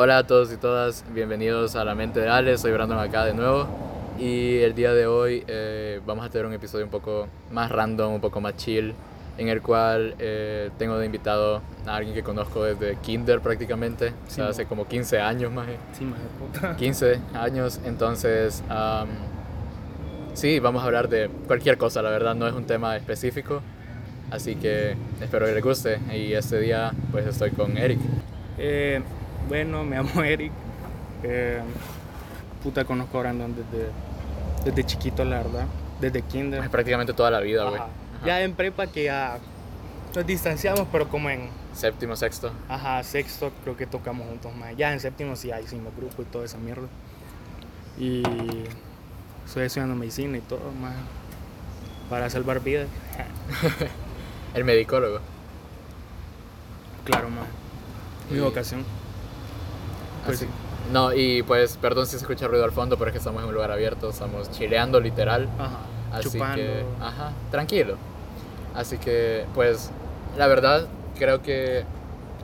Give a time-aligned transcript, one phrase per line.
[0.00, 3.34] Hola a todos y todas, bienvenidos a La Mente de Ale, soy Brandon acá de
[3.34, 3.66] nuevo
[4.16, 8.14] y el día de hoy eh, vamos a tener un episodio un poco más random,
[8.14, 8.94] un poco más chill,
[9.38, 14.30] en el cual eh, tengo de invitado a alguien que conozco desde kinder prácticamente, o
[14.30, 15.66] sea, Sí, hace como 15 años más.
[15.92, 16.76] Sí, más de puta.
[16.78, 19.08] 15 años, entonces am,
[20.32, 23.62] sí, vamos a hablar de cualquier cosa, la verdad no es un tema específico,
[24.30, 27.98] así que espero que les guste y este día pues estoy con Eric.
[28.58, 29.02] Eh,
[29.48, 30.52] bueno, me llamo Eric.
[31.22, 31.60] Eh,
[32.62, 33.88] puta, conozco a Brandon desde,
[34.64, 35.66] desde chiquito, la verdad.
[36.00, 36.70] Desde Es kinder.
[36.70, 37.80] prácticamente toda la vida, güey.
[38.24, 39.38] Ya en prepa que ya
[40.14, 42.50] nos distanciamos, pero como en Séptimo, sexto.
[42.68, 44.76] ajá, sexto creo que tocamos juntos más.
[44.76, 46.88] Ya en séptimo sí hicimos grupo y toda esa mierda.
[47.98, 48.22] Y
[49.46, 50.94] estoy estudiando medicina y todo, más
[52.10, 52.88] para salvar vidas.
[54.54, 55.20] El medicólogo.
[57.04, 57.46] Claro, más.
[58.30, 58.84] Mi vocación.
[60.28, 60.92] Pues Así- sí.
[60.92, 63.48] No, y pues, perdón si se escucha ruido al fondo, pero es que estamos en
[63.48, 65.48] un lugar abierto, estamos chileando literal.
[65.58, 65.78] Ajá.
[66.12, 66.56] Así Chupando.
[66.56, 67.96] que, ajá, tranquilo.
[68.74, 69.90] Así que, pues,
[70.38, 70.86] la verdad,
[71.18, 71.84] creo que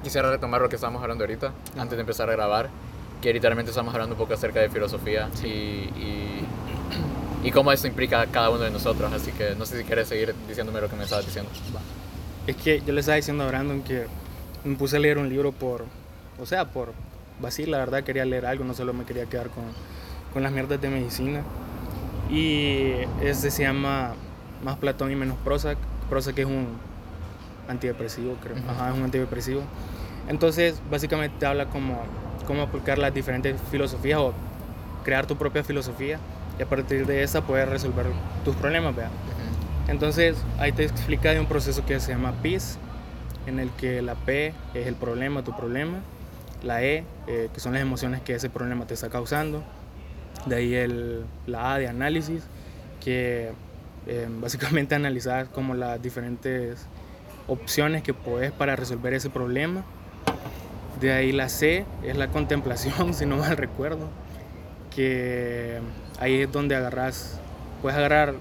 [0.03, 2.69] quisiera retomar lo que estábamos hablando ahorita, antes de empezar a grabar,
[3.23, 6.47] que literalmente estamos hablando un poco acerca de filosofía y, y,
[7.45, 9.11] y cómo esto implica a cada uno de nosotros.
[9.13, 11.51] Así que no sé si quieres seguir diciéndome lo que me estabas diciendo.
[12.47, 14.07] Es que yo le estaba diciendo a Brandon que
[14.65, 15.85] me puse a leer un libro por,
[16.39, 16.93] o sea, por
[17.45, 19.65] vacío, la verdad quería leer algo, no solo me quería quedar con,
[20.33, 21.43] con las mierdas de medicina.
[22.31, 22.93] Y
[23.23, 24.15] este se llama
[24.65, 25.79] Más Platón y Menos Prozac.
[26.09, 26.69] Prozac es un
[27.69, 28.57] antidepresivo, creo.
[28.57, 28.71] Ujú.
[28.71, 29.63] Ajá, es un antidepresivo.
[30.29, 32.03] Entonces, básicamente te habla como
[32.47, 34.33] cómo aplicar las diferentes filosofías o
[35.03, 36.19] crear tu propia filosofía
[36.59, 38.07] y a partir de esa poder resolver
[38.45, 39.11] tus problemas, ¿vea?
[39.89, 42.79] Entonces ahí te explica de un proceso que se llama PIS,
[43.47, 45.99] en el que la P es el problema, tu problema,
[46.65, 49.63] la E, eh, que son las emociones que ese problema te está causando,
[50.47, 52.45] de ahí el, la A de análisis,
[53.03, 53.53] que
[54.07, 56.87] eh, básicamente analizar como las diferentes
[57.47, 59.85] opciones que puedes para resolver ese problema.
[61.01, 64.09] De ahí la C es la contemplación, si no mal recuerdo,
[64.95, 65.81] que
[66.21, 67.41] ahí es donde agarras,
[67.83, 68.35] puedes agarrar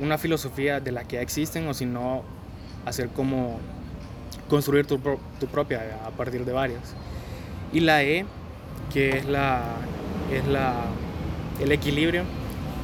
[0.00, 2.22] una filosofía de la que ya existen o si no
[2.86, 3.60] hacer como
[4.48, 6.94] construir tu, tu propia a partir de varias.
[7.72, 8.26] Y la E,
[8.92, 9.62] que es la
[10.32, 10.74] es la
[11.60, 12.24] el equilibrio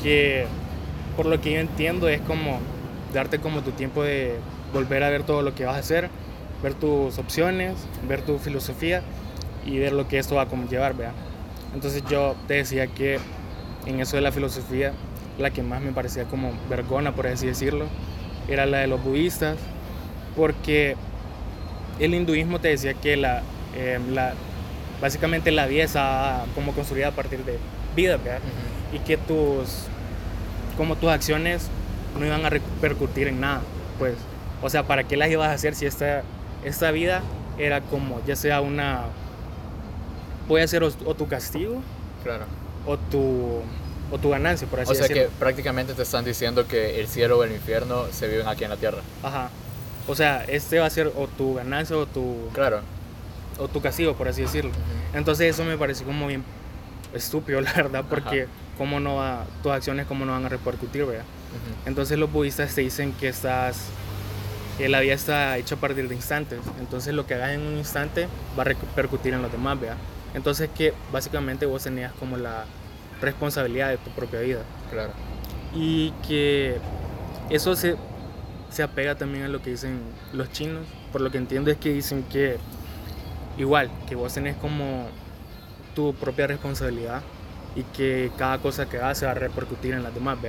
[0.03, 0.47] que
[1.17, 2.61] por lo que yo entiendo es como
[3.13, 4.37] darte como tu tiempo de
[4.73, 6.11] volver a ver todo lo que vas a hacer,
[6.63, 7.75] ver tus opciones,
[8.07, 9.03] ver tu filosofía
[9.67, 11.13] y ver lo que esto va a conllevar, ¿vea?
[11.75, 13.19] Entonces yo te decía que
[13.87, 14.93] en eso de la filosofía,
[15.39, 17.87] la que más me parecía como vergona, por así decirlo,
[18.49, 19.57] era la de los budistas,
[20.37, 20.97] porque
[21.99, 23.43] el hinduismo te decía que la,
[23.77, 24.35] eh, la
[25.01, 27.59] básicamente la vida está como construida a partir de
[27.97, 28.41] vida, ¿verdad?
[28.93, 29.85] y que tus
[30.77, 31.69] como tus acciones
[32.19, 33.61] no iban a repercutir en nada,
[33.99, 34.15] pues,
[34.63, 36.23] o sea, ¿para qué las ibas a hacer si esta,
[36.65, 37.23] esta vida
[37.59, 39.03] era como, ya sea una,
[40.47, 41.81] puede ser o, o tu castigo
[42.25, 42.45] Claro.
[42.87, 43.61] o tu,
[44.11, 45.25] o tu ganancia, por así O sea decirlo.
[45.25, 48.71] que prácticamente te están diciendo que el cielo o el infierno se viven aquí en
[48.71, 48.99] la tierra.
[49.23, 49.51] Ajá.
[50.07, 52.81] O sea, este va a ser o tu ganancia o tu, Claro.
[53.59, 54.71] O tu castigo, por así decirlo.
[55.15, 56.45] Entonces eso me pareció como bien
[57.15, 58.47] estúpido, la verdad, porque
[58.77, 61.25] cómo no va, tus acciones cómo no van a repercutir, ¿verdad?
[61.25, 61.89] Ujú.
[61.89, 63.87] Entonces los budistas te dicen que estás,
[64.77, 66.61] que la vida está hecha a partir de instantes.
[66.79, 69.97] Entonces lo que hagas en un instante va a repercutir en los demás, ¿verdad?
[70.35, 72.65] Entonces que básicamente vos tenías como la
[73.21, 74.63] responsabilidad de tu propia vida.
[74.91, 75.13] Claro.
[75.75, 76.77] Y que
[77.51, 77.97] eso se,
[78.71, 80.01] se apega también a lo que dicen
[80.33, 80.87] los chinos.
[81.13, 82.59] Por lo que entiendo es que dicen que
[83.59, 85.07] igual, que vos tenés como
[85.95, 87.23] tu propia responsabilidad
[87.75, 90.37] y que cada cosa que hagas se va a repercutir en las demás.
[90.39, 90.49] Ujú.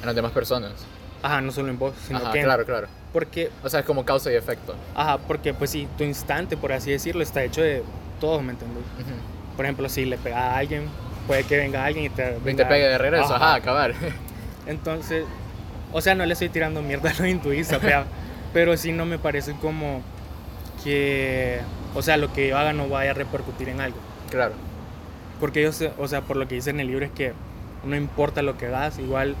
[0.00, 0.72] En las demás personas.
[1.22, 2.88] Ajá, no solo en vos, sino Ajá, que en- claro, claro.
[3.12, 4.74] porque O sea, es como causa y efecto.
[4.94, 7.82] Ajá, porque pues sí, tu instante, por así decirlo, está hecho de
[8.20, 8.82] todos, ¿me entendés?
[8.98, 9.56] Ujú.
[9.56, 10.88] Por ejemplo, si le pegas a alguien,
[11.26, 12.36] puede que venga alguien y te...
[12.44, 13.94] Y te pegue de regreso, ajá, acabar.
[14.66, 15.24] Entonces,
[15.92, 17.80] o sea, no le estoy tirando mierda a los hinduistas,
[18.52, 20.02] pero sí no me parece como
[20.82, 21.60] que,
[21.94, 23.98] o sea, lo que yo haga no vaya a repercutir en algo.
[24.30, 24.54] claro.
[25.40, 27.32] Porque ellos, o sea, por lo que dice en el libro es que
[27.84, 29.34] no importa lo que hagas, igual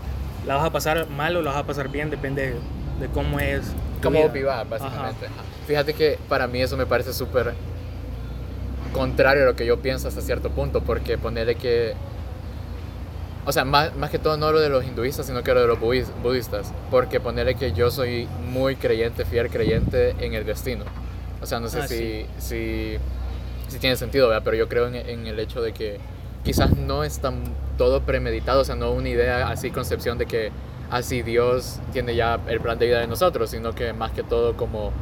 [0.46, 2.52] la vas a pasar mal o la vas a pasar bien, depende de,
[3.00, 3.62] de cómo es.
[4.02, 4.26] vida.
[4.32, 5.26] vivas, básicamente.
[5.26, 5.34] Ajá.
[5.68, 7.54] Fíjate que para mí eso me parece súper
[8.92, 11.94] contrario a lo que yo pienso hasta cierto punto, porque ponerle que...
[13.46, 15.66] O sea, más, más que todo no lo de los hinduistas, sino que lo de
[15.68, 16.72] los budis- budistas.
[16.90, 20.84] Porque ponerle que yo soy muy creyente, fiel creyente en el destino.
[21.42, 22.96] O sea, no sé Ah, si, si,
[23.68, 24.42] sí tiene sentido, ¿verdad?
[24.44, 25.98] Pero yo creo en, en el hecho de que
[26.44, 27.42] quizás no es tan
[27.78, 30.50] todo premeditado, o sea, no una idea así, concepción de que
[30.90, 34.56] así Dios tiene ya el plan de vida de nosotros, sino que más que todo
[34.56, 34.92] como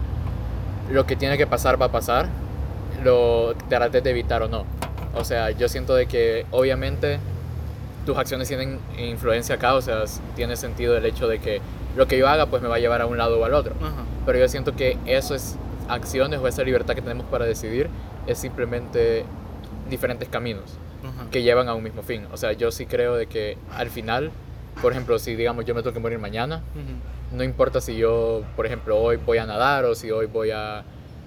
[0.91, 2.29] lo que tiene que pasar va a pasar,
[3.05, 4.65] lo trates de evitar o no.
[5.15, 7.19] O sea, yo siento de que obviamente
[8.07, 10.05] tus acciones tienen influencia acá, o sea,
[10.37, 11.61] tiene sentido el hecho de que
[11.97, 13.75] lo que yo haga pues me va a llevar a un lado o al otro.
[13.81, 14.05] Ajá.
[14.27, 15.57] Pero yo siento que eso es
[15.91, 17.89] acciones o esa libertad que tenemos para decidir
[18.27, 19.25] es simplemente
[19.89, 20.65] diferentes caminos
[21.31, 22.27] que llevan a un mismo fin.
[22.33, 24.31] O sea, yo sí creo de que al final,
[24.83, 27.37] por ejemplo, si digamos yo me tengo que morir mañana, Ujú.
[27.37, 30.85] no importa si yo, por ejemplo, hoy voy a nadar o si hoy voy a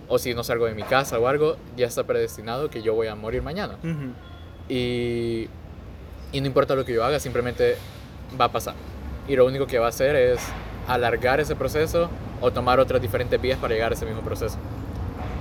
[0.09, 3.07] o si no salgo de mi casa o algo, ya está predestinado que yo voy
[3.07, 3.77] a morir mañana.
[3.83, 4.11] Ujú.
[4.69, 5.49] Y,
[6.31, 7.75] y no importa lo que yo haga, simplemente
[8.39, 8.75] va a pasar.
[9.27, 10.39] Y lo único que va a hacer es
[10.87, 12.09] alargar ese proceso
[12.43, 14.57] o tomar otras diferentes vías para llegar a ese mismo proceso.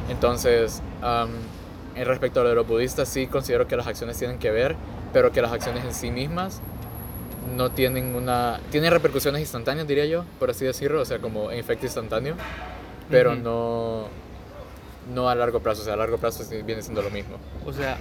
[0.09, 1.31] Entonces, am,
[1.97, 4.77] en respecto a lo de los budistas, sí considero que las acciones tienen que ver,
[5.13, 6.61] pero que las acciones en sí mismas
[7.57, 8.61] no tienen una...
[8.71, 12.37] Tienen repercusiones instantáneas, diría yo, por así decirlo, o sea, como en efecto instantáneo,
[13.11, 13.41] pero Ujú.
[13.43, 14.05] no,
[15.13, 17.35] no a largo plazo, o sea, a largo plazo viene siendo lo mismo.
[17.67, 17.97] O sea,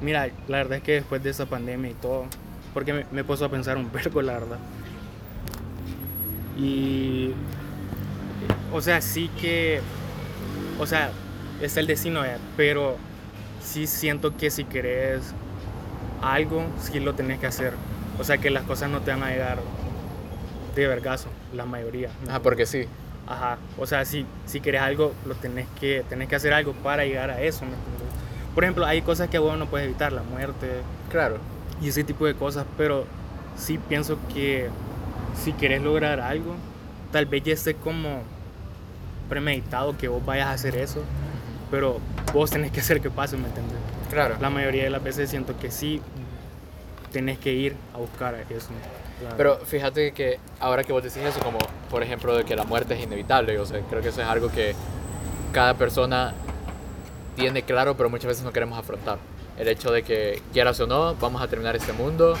[0.00, 2.26] mira, la verdad es que después de esa pandemia y todo,
[2.72, 4.58] porque me, me puso a pensar un vergo, la verdad.
[6.56, 7.32] Y,
[8.72, 9.80] o sea, sí que,
[10.78, 11.10] o sea,
[11.60, 12.96] es el destino, eh, pero
[13.62, 15.32] sí siento que si querés
[16.22, 17.74] algo, sí lo tenés que hacer.
[18.18, 19.58] O sea, que las cosas no te van a llegar
[20.74, 22.10] de vergazo, la mayoría.
[22.24, 22.86] ¿me Ajá, porque sí.
[23.26, 27.04] Ajá, o sea, si, si querés algo, lo tenés que, tenés que hacer algo para
[27.04, 27.64] llegar a eso.
[28.54, 30.68] Por ejemplo, hay cosas que vos no puedes evitar, la muerte
[31.10, 31.38] Claro.
[31.82, 33.04] y ese tipo de cosas, pero
[33.56, 34.68] sí pienso que
[35.42, 36.54] si querés lograr algo,
[37.10, 38.22] tal vez ya esté como
[39.28, 41.02] premeditado que vos vayas a hacer eso,
[41.70, 41.98] pero
[42.32, 43.76] vos tenés que hacer que pase, ¿me entiendes?
[44.10, 44.36] Claro.
[44.40, 46.00] La mayoría de las veces siento que sí
[47.12, 48.68] tenés que ir a buscar eso.
[49.22, 51.58] la Pero fíjate que ahora que vos decís eso, como
[51.90, 54.50] por ejemplo de que la muerte es inevitable, o sea, creo que eso es algo
[54.50, 54.74] que
[55.52, 56.34] cada persona
[57.36, 59.18] tiene claro, pero muchas veces no queremos afrontar.
[59.58, 62.36] El hecho de que quieras o no, vamos a terminar este mundo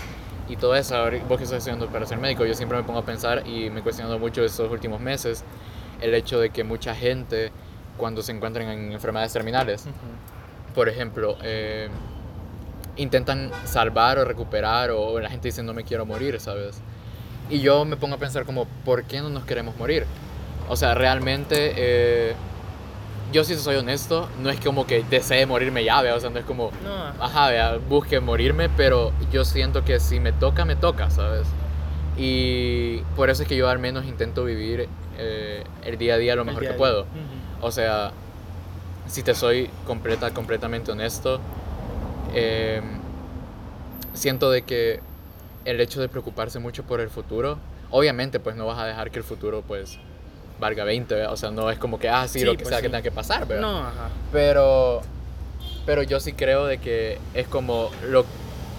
[0.48, 0.96] y todo eso.
[0.96, 3.70] Ahora, Vos que estás estudiando para ser médico, yo siempre me pongo a pensar y
[3.70, 5.44] me he cuestionado mucho estos últimos meses
[6.00, 7.50] el hecho de que mucha gente
[7.96, 10.74] cuando se encuentran en enfermedades terminales, Ujú.
[10.74, 11.88] por ejemplo, eh,
[12.96, 16.80] intentan salvar o recuperar o la gente dice no me quiero morir, ¿sabes?
[17.48, 20.04] Y yo me pongo a pensar como, ¿por qué no nos queremos morir?
[20.68, 22.34] O sea, realmente, eh,
[23.32, 26.14] yo si soy honesto, no es como que desee morirme ya, ¿vea?
[26.16, 30.18] o sea, no es como, No, ajá, vea, busque morirme, pero yo siento que si
[30.20, 31.46] me toca, me toca, ¿sabes?
[32.16, 36.34] Y por eso es que yo al menos intento vivir eh, el día a día
[36.36, 37.06] lo mejor que puedo.
[37.60, 38.12] O sea,
[39.06, 41.40] si te soy completa, completamente honesto,
[42.34, 42.80] eh,
[44.14, 45.00] siento de que
[45.64, 47.58] el hecho de preocuparse mucho por el futuro,
[47.90, 49.98] obviamente pues no vas a dejar que el futuro pues
[50.58, 51.32] valga 20, ¿verdad?
[51.32, 52.90] o sea, no es como que, ah, sí, Sí, lo que pues sea que sí.
[52.90, 53.62] tenga que pasar, ¿verdad?
[53.62, 54.08] No, ajá.
[54.32, 55.02] Pero,
[55.84, 58.24] pero yo sí creo de que es como, lo,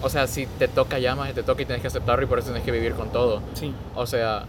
[0.01, 2.47] o sea, si te toca llamas, te toca y tienes que aceptarlo y por eso
[2.47, 3.41] tienes que vivir con todo.
[3.53, 3.73] Sí.
[3.95, 4.45] O sea,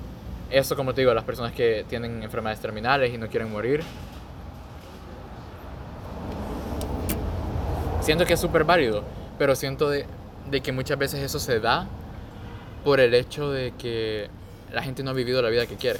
[0.50, 3.82] eso como te digo, las personas que tienen enfermedades terminales y no quieren morir,
[8.00, 9.02] siento que es súper válido,
[9.38, 10.06] pero siento de,
[10.50, 11.86] de que muchas veces eso se da
[12.84, 14.28] por el hecho de que
[14.72, 15.98] la gente no ha vivido la vida que quiere.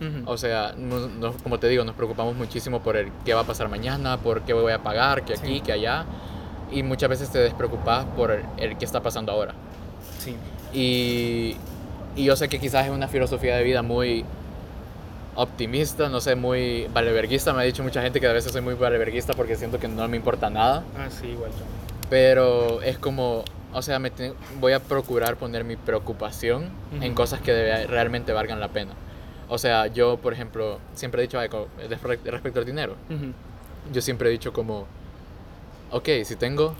[0.00, 0.30] Ujú.
[0.30, 3.44] O sea, no- no- como te digo, nos preocupamos muchísimo por el qué va a
[3.44, 5.60] pasar mañana, por qué voy a pagar, que aquí, Sí.
[5.60, 6.04] que allá,
[6.70, 9.54] y muchas veces te despreocupas por el, el qué está pasando ahora.
[10.18, 10.36] Sí.
[10.72, 11.56] Y,
[12.16, 14.24] y yo sé que quizás es una filosofía de vida muy
[15.34, 17.52] optimista, no sé, muy valeverguista.
[17.52, 20.06] Me ha dicho mucha gente que a veces soy muy valeverguista porque siento que no
[20.08, 20.84] me importa nada.
[20.98, 21.64] Ah, sí, igual yo.
[22.10, 26.68] Pero es como, o sea, me te- voy a procurar poner mi preocupación
[27.00, 27.14] en Ujú.
[27.14, 28.92] cosas que de- realmente valgan la pena.
[29.48, 31.38] O sea, yo, por ejemplo, siempre he dicho
[32.24, 32.96] respecto al dinero.
[33.08, 33.32] Ujú.
[33.92, 34.86] Yo siempre he dicho como,
[35.90, 36.74] ok, si tengo,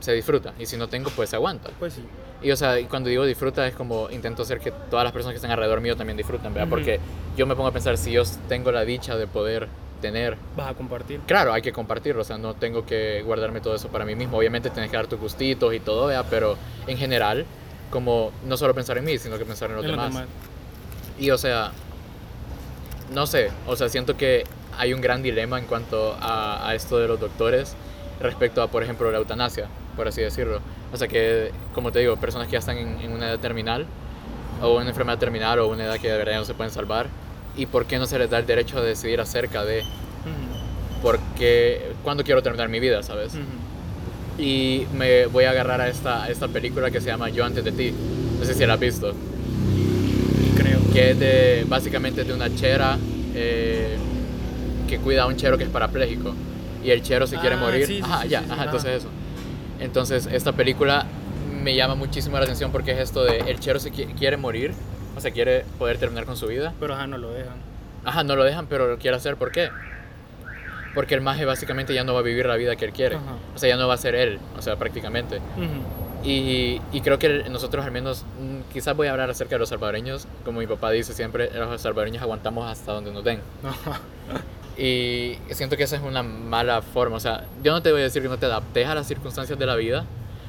[0.00, 0.52] se disfruta.
[0.58, 1.70] Y si no tengo, pues se aguanta.
[1.78, 2.04] Pues sí.
[2.42, 5.36] Y o sea, cuando digo disfruta es como intento hacer que todas las personas que
[5.36, 6.68] están alrededor mío también disfruten, ¿verdad?
[6.70, 6.98] Porque
[7.36, 9.68] yo me pongo a pensar, si yo tengo la dicha de poder
[10.00, 11.20] tener, Vas a compartir.
[11.26, 14.38] claro, hay que compartirlo, o sea, no tengo que guardarme todo eso para mí mismo.
[14.38, 16.24] Obviamente tienes que dar tus gustitos y todo, ¿verdad?
[16.30, 16.56] Pero
[16.86, 17.44] en general,
[17.90, 20.14] como no solo pensar en mí, sino que pensar en los En los demás.
[20.14, 20.28] demás.
[21.18, 21.72] Y o sea,
[23.12, 24.44] no sé, o sea, siento que
[24.78, 27.74] hay un gran dilema en cuanto a, a esto de los doctores
[28.20, 29.66] respecto a, por ejemplo, la eutanasia,
[30.00, 30.60] por así decirlo.
[30.94, 33.84] O sea, que, como te digo, personas que ya están en, en una edad terminal,
[34.62, 37.08] o una enfermedad terminal, o una edad que de verdad no se pueden salvar,
[37.54, 39.82] ¿y por qué no se les da el derecho a decidir acerca de,
[41.02, 43.34] porque cuando quiero terminar mi vida, ¿sabes?
[43.34, 44.42] Ujú.
[44.42, 47.62] Y me voy a agarrar a esta, a esta película que se llama Yo antes
[47.62, 47.92] de ti.
[48.38, 49.12] No sé si la has visto.
[50.56, 50.78] Creo.
[50.94, 52.96] Que es de, básicamente de una chera
[53.34, 53.96] eh,
[54.88, 56.34] que cuida a un chero que es parapléjico.
[56.82, 57.86] Y el chero se quiere Ah, morir.
[57.86, 58.64] sí, sí, ajá, sí, ya, ajá.
[58.64, 59.08] entonces eso.
[59.80, 61.06] Entonces esta película
[61.62, 64.72] me llama muchísimo la atención porque es esto de el chero se qui- quiere morir,
[65.16, 66.72] o sea, quiere poder terminar con su vida.
[66.80, 67.54] Pero ajá, no lo dejan.
[68.04, 69.36] Ajá, no lo dejan, pero lo quiere hacer.
[69.36, 69.68] ¿Por qué?
[70.94, 73.16] Porque el maje básicamente ya no va a vivir la vida que él quiere.
[73.16, 73.36] Ajá.
[73.54, 75.40] O sea, ya no va a ser él, o sea, prácticamente.
[76.22, 80.26] Y creo que nosotros al menos, mm, quizás voy a hablar acerca de los salvadoreños,
[80.44, 83.40] como mi papá dice siempre, los salvadoreños aguantamos hasta donde nos den.
[83.64, 84.00] Ajá.
[84.76, 88.04] Y siento que esa es una mala forma, o sea, yo no te voy a
[88.04, 90.06] decir que no te adaptes a las circunstancias de la vida,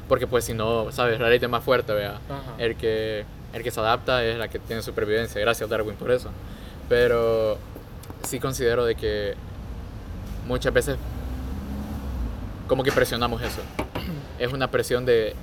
[0.08, 2.20] porque pues si no, sabes, la ley es más fuerte, vea.
[2.58, 6.30] El que, el que se adapta es la que tiene supervivencia, gracias Darwin por eso.
[6.88, 7.58] Pero
[8.24, 9.36] sí considero de que
[10.48, 10.98] muchas veces
[12.68, 13.62] como que presionamos eso.
[14.40, 15.36] Es una presión de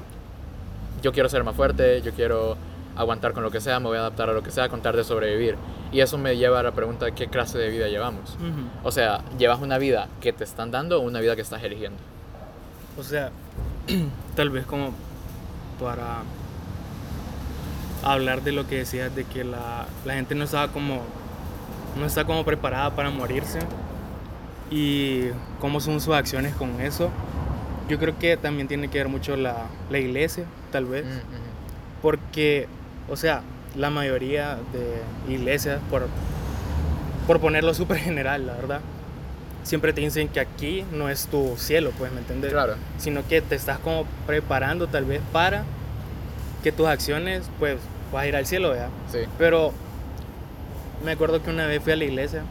[1.02, 2.56] yo quiero ser más fuerte, yo quiero
[2.98, 5.04] aguantar con lo que sea, me voy a adaptar a lo que sea, contar de
[5.04, 5.56] sobrevivir.
[5.92, 8.36] Y eso me lleva a la pregunta de qué clase de vida llevamos.
[8.84, 11.98] O sea, ¿llevas una vida que te están dando o una vida que estás eligiendo?
[12.98, 13.30] O sea,
[14.36, 14.92] tal vez como
[15.80, 16.22] para
[18.02, 21.00] hablar de lo que decías de que la, la gente no estaba como
[21.98, 23.58] no está como preparada para morirse
[24.70, 25.24] y
[25.60, 27.10] cómo son sus acciones con eso.
[27.88, 32.68] Yo creo que también tiene que ver mucho la, la iglesia, tal vez, Mm, porque,
[33.10, 33.42] o sea,
[33.76, 36.06] la mayoría de iglesias, por,
[37.26, 38.80] por ponerlo súper general, la verdad,
[39.62, 42.52] siempre te dicen que aquí no es tu cielo, pues, ¿me entiendes?
[42.52, 42.74] Claro.
[42.98, 45.64] sino que te estás como preparando tal vez para
[46.62, 47.78] que tus acciones pues
[48.12, 48.88] vas a ir al cielo, ¿verdad?
[49.12, 49.18] Sí.
[49.38, 49.72] Pero
[51.04, 52.42] me acuerdo que una vez fui a la iglesia,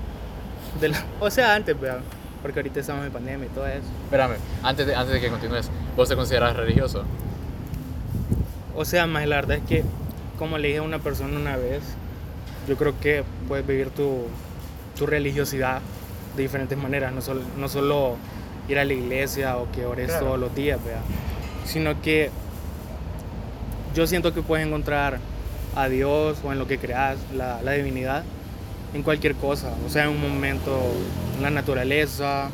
[0.79, 1.99] de la- o sea, antes, ¿verdad?
[2.41, 3.81] Porque ahorita estamos en pandemia y todo eso.
[4.05, 7.03] Espérame, antes de, antes de que continúes, ¿vos te consideras religioso?
[8.75, 9.83] O sea, más la verdad es que,
[10.37, 11.81] como le dije a una persona una vez,
[12.67, 14.25] yo creo que puedes vivir tu,
[14.97, 15.81] tu religiosidad
[16.35, 18.15] de diferentes maneras, no solo, no solo
[18.67, 20.25] ir a la iglesia o que ores Claro.
[20.25, 21.01] todos los días, ¿verdad?
[21.65, 22.29] sino que
[23.95, 25.19] yo siento que puedes encontrar
[25.75, 28.23] a Dios o en lo que creas, la, la divinidad,
[28.93, 30.79] en cualquier cosa, o sea, en un momento,
[31.35, 32.49] en la naturaleza,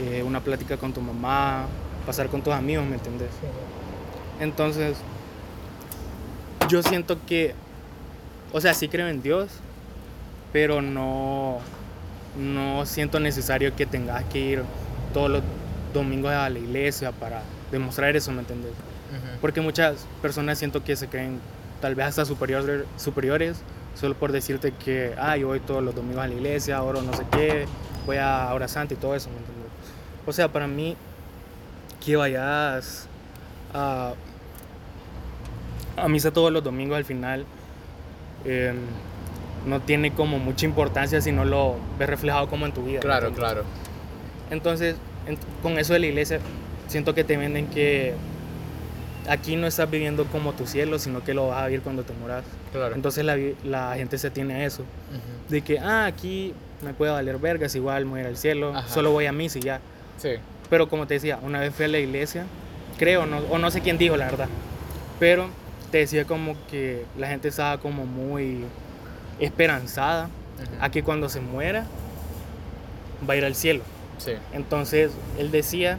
[0.00, 1.66] eh, una plática con tu mamá,
[2.06, 3.30] pasar con tus amigos, ¿me entiendes?
[4.40, 4.96] Entonces,
[6.68, 7.54] yo siento que,
[8.52, 9.48] o sea, sí creo en Dios,
[10.52, 11.58] pero no,
[12.36, 14.62] no siento necesario que tengas que ir
[15.12, 15.42] todos los
[15.92, 18.72] domingos a la iglesia para demostrar eso, ¿me entiendes?
[19.40, 21.38] Porque muchas personas siento que se creen
[21.80, 23.62] tal vez hasta superiores, superiores
[23.94, 27.12] solo por decirte que, ah, yo voy todos los domingos a la iglesia, oro no
[27.12, 27.66] sé qué,
[28.06, 29.70] voy a hora santa y todo eso, ¿me entiendes?
[30.26, 30.96] O sea, para mí,
[32.04, 33.06] que vayas
[33.74, 34.14] a,
[35.96, 37.44] a misa todos los domingos al final,
[38.44, 38.72] eh,
[39.66, 42.96] no tiene como mucha importancia si no lo ves reflejado como en tu vida.
[42.98, 43.64] ¿me Claro, claro.
[44.50, 44.96] Entonces,
[45.26, 46.40] en- con eso de la iglesia,
[46.88, 48.14] siento que te venden que
[49.28, 52.12] aquí no estás viviendo como tu cielo, sino que lo vas a vivir cuando te
[52.14, 52.44] muras.
[52.72, 52.94] Claro.
[52.94, 54.82] Entonces la, la gente se tiene a eso,
[55.48, 58.88] de que, ah, aquí me puede valer vergas, igual me voy al cielo, Ajá.
[58.88, 59.80] solo voy a misa y ya.
[60.18, 60.30] Sí.
[60.68, 62.44] Pero como te decía, una vez fui a la iglesia,
[62.98, 64.48] creo, no, o no sé quién dijo la verdad,
[65.20, 65.46] pero
[65.92, 68.64] te decía como que la gente estaba como muy
[69.38, 70.72] esperanzada Ujú.
[70.84, 71.84] a que cuando se muera
[73.28, 73.82] va a ir al cielo.
[74.18, 74.32] Sí.
[74.52, 75.98] Entonces él decía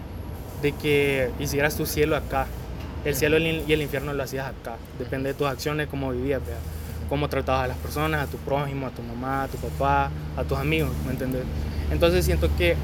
[0.62, 2.48] de que hicieras tu cielo acá.
[3.06, 4.76] El cielo y el- y el infierno lo hacías acá.
[5.00, 6.60] Depende de tus acciones, cómo vivías, ¿verdad?
[7.10, 10.44] cómo tratabas a las personas, a tu prójimo, a tu mamá, a tu papá, a
[10.46, 11.44] tus amigos, ¿me entiendes?
[11.92, 12.76] Entonces siento que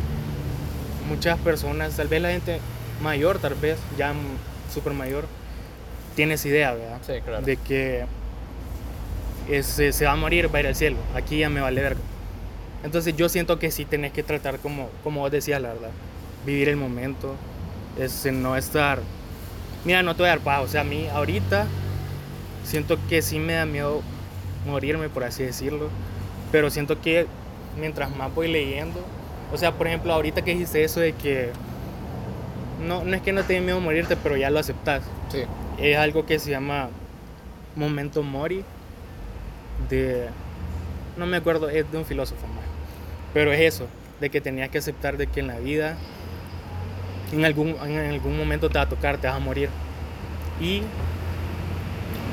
[1.08, 2.60] muchas personas, tal vez la gente
[3.02, 4.14] mayor, tal vez ya
[4.72, 5.26] súper mayor,
[6.20, 6.98] tiene esa idea, ¿verdad?
[7.02, 7.46] Sí, claro.
[7.46, 8.04] De que
[9.64, 10.98] se va a morir, va a ir al cielo.
[11.16, 12.02] Aquí ya me vale verga.
[12.84, 15.92] Entonces yo siento que sí tenés que tratar como, como vos decías, la verdad.
[16.46, 17.36] Vivir el momento.
[17.98, 19.00] Es no estar...
[19.86, 20.62] Mira, no te voy a dar paz.
[20.62, 21.68] O sea, a mí ahorita
[22.66, 24.02] siento que sí me da miedo
[24.68, 25.88] morirme, por así decirlo.
[26.52, 27.28] Pero siento que
[27.80, 29.00] mientras más voy leyendo...
[29.54, 31.52] O sea, por ejemplo, ahorita que dijiste eso de que...
[32.86, 35.44] No, no es que no te dé miedo morirte, pero ya lo aceptas Sí.
[35.82, 36.90] Es algo que se llama
[37.76, 38.64] Momento Mori
[39.90, 40.28] de
[41.18, 42.66] no me acuerdo es de un filósofo más
[43.34, 43.88] pero es eso
[44.20, 45.98] de que tenías que aceptar de que en la vida
[47.32, 49.70] en algún en algún momento te va a tocar te vas a morir.
[50.60, 50.82] Y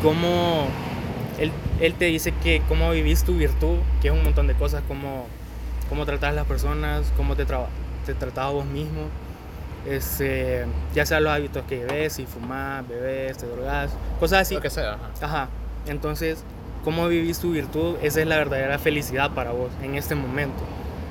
[0.03, 0.67] cómo
[1.39, 4.83] él, él te dice que cómo vivís tu virtud que es un montón de cosas
[4.89, 5.27] cómo
[5.89, 9.03] cómo tratas a las personas cómo te, te tratas a vos mismo,
[9.89, 14.55] este, ya sea los hábitos que ves, si fumas, bebes, te drogas, cosas así.
[14.55, 14.95] Lo que sea.
[14.95, 15.11] ajá.
[15.23, 15.49] Ajá.
[15.87, 16.43] Entonces,
[16.85, 20.63] cómo vivís tu virtud, esa es la verdadera felicidad para vos en este momento.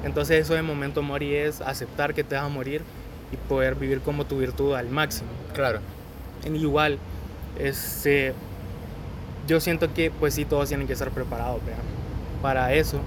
[0.03, 2.81] Entonces, eso de momento mori es aceptar que te vas a morir
[3.31, 5.29] y poder vivir como tu virtud al máximo.
[5.53, 5.79] Claro.
[6.43, 6.99] En igual,
[7.57, 8.33] este,
[9.47, 11.81] yo siento que pues sí todos tienen que estar preparados ¿verdad?
[12.41, 12.99] para eso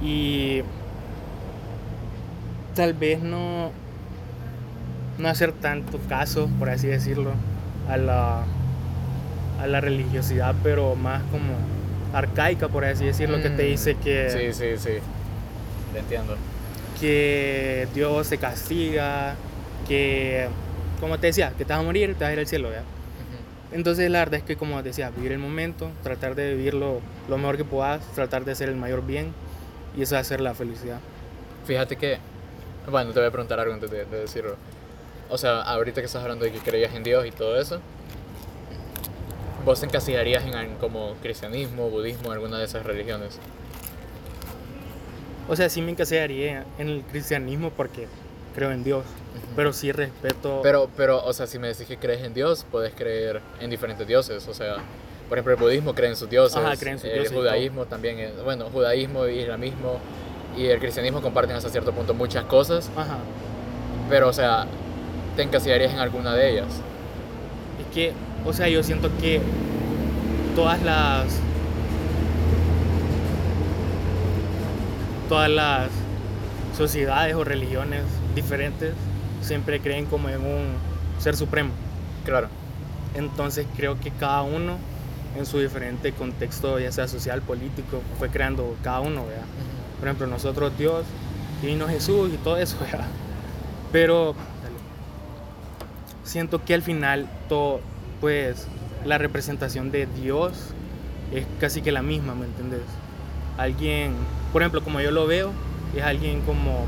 [0.00, 0.62] y
[2.74, 3.70] tal vez no
[5.18, 7.32] no hacer tanto caso por así decirlo
[7.88, 8.44] a la
[9.60, 11.54] a la religiosidad pero más como
[12.12, 14.98] arcaica por así decirlo que te Mm, dice que Sí, sí, sí.
[15.92, 16.36] Te entiendo.
[17.00, 19.34] que Dios te castiga
[19.88, 20.48] que
[21.00, 22.68] como te decía que te vas a morir te vas a ir al cielo.
[22.68, 22.74] Ujú.
[23.76, 27.56] Entonces la verdad es que como decía, vivir el momento, tratar de vivirlo lo mejor
[27.56, 29.32] que puedas, tratar de hacer el mayor bien
[29.96, 30.98] y eso es hacer la felicidad.
[31.66, 32.18] Fíjate que,
[32.90, 34.56] bueno, te voy a preguntar algo antes de, de decirlo.
[35.32, 37.80] O sea, ahorita que estás hablando de que creías en Dios y todo eso,
[39.64, 43.38] ¿vos te encasillarías en, al- como cristianismo, budismo, alguna de esas religiones?
[45.48, 48.06] O sea, sí me encasillaría en el cristianismo porque
[48.54, 49.04] creo en Dios,
[49.56, 50.60] pero sí respeto...
[50.62, 54.06] Pero, pero, o sea, si me decís que crees en Dios, puedes creer en diferentes
[54.06, 54.46] dioses.
[54.48, 54.76] O sea,
[55.28, 56.58] por ejemplo, el budismo cree en sus dioses.
[56.58, 58.18] Ajá, cree en sus el dioses y judaísmo también.
[58.20, 59.98] es- bueno, judaísmo islamismo
[60.56, 62.90] y el cristianismo comparten hasta cierto punto muchas cosas.
[62.96, 63.16] Ajá.
[64.08, 64.66] Pero, o sea,
[65.36, 66.68] te encasillarías en alguna de ellas.
[67.80, 68.12] Es que,
[68.44, 69.40] o sea, yo siento que
[70.54, 71.26] todas las...
[75.28, 75.88] Todas las
[76.76, 78.02] sociedades o religiones
[78.34, 78.92] diferentes
[79.40, 80.74] siempre creen como en un
[81.18, 81.70] ser supremo.
[82.24, 82.48] Claro.
[83.14, 84.76] Entonces creo que cada uno
[85.36, 89.44] en su diferente contexto, ya sea social, político, fue creando cada uno, ¿verdad?
[89.98, 91.04] Por ejemplo, nosotros Dios,
[91.62, 93.06] y vino Jesús y todo eso, ¿verdad?
[93.90, 94.34] Pero
[96.24, 97.80] siento que al final todo,
[98.20, 98.66] pues,
[99.04, 100.52] la representación de Dios
[101.32, 102.82] es casi que la misma, ¿me entiendes?
[103.58, 104.14] Alguien,
[104.52, 105.52] por ejemplo, como yo lo veo,
[105.96, 106.86] es alguien como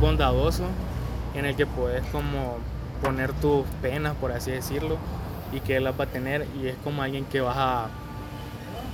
[0.00, 0.64] bondadoso,
[1.34, 2.58] en el que puedes como
[3.02, 4.98] poner tus penas, por así decirlo,
[5.52, 7.88] y que él las va a tener, y es como alguien que vas a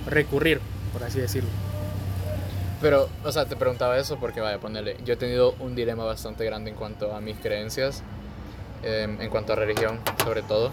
[0.09, 0.61] recurrir,
[0.93, 1.51] por así decirlo.
[2.81, 6.45] Pero, o sea, te preguntaba eso porque, vaya, ponerle, yo he tenido un dilema bastante
[6.45, 8.03] grande en cuanto a mis creencias,
[8.87, 10.71] em, en cuanto a religión, sobre todo.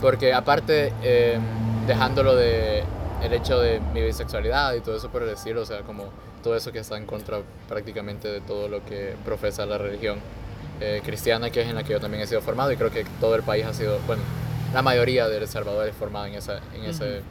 [0.00, 1.40] Porque aparte, em,
[1.86, 2.82] dejándolo de
[3.22, 6.04] el hecho de mi bisexualidad y todo eso por estilo, o sea, como
[6.42, 10.18] todo eso que está en contra prácticamente de todo lo que profesa la religión
[10.80, 13.04] eh, cristiana, que es en la que yo también he sido formado y creo que
[13.20, 14.22] todo el país ha sido, bueno,
[14.72, 17.22] la mayoría de El Salvador es formada en esa, en ese,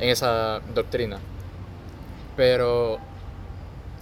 [0.00, 1.18] en esa doctrina.
[2.36, 2.98] Pero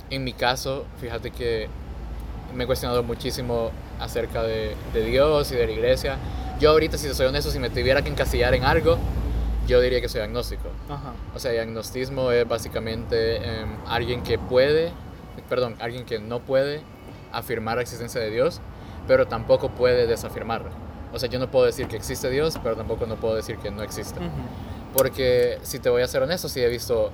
[0.09, 1.69] en mi caso, fíjate que
[2.55, 3.71] me he cuestionado muchísimo
[4.03, 6.17] acerca de, de Dios y de la iglesia.
[6.61, 8.99] Yo ahorita, si te soy honesto, si me tuviera que encasillar en algo,
[9.67, 10.69] yo diría que soy agnóstico.
[10.89, 11.13] Ajá.
[11.35, 14.93] O sea, el agnostismo es básicamente em, alguien que puede,
[15.49, 16.83] perdón, alguien que no puede
[17.33, 18.61] afirmar la existencia de Dios,
[19.07, 20.71] pero tampoco puede desafirmarla.
[21.13, 23.71] O sea, yo no puedo decir que existe Dios, pero tampoco no puedo decir que
[23.71, 24.19] no existe.
[24.95, 27.11] Porque si te voy a ser honesto, sí he visto,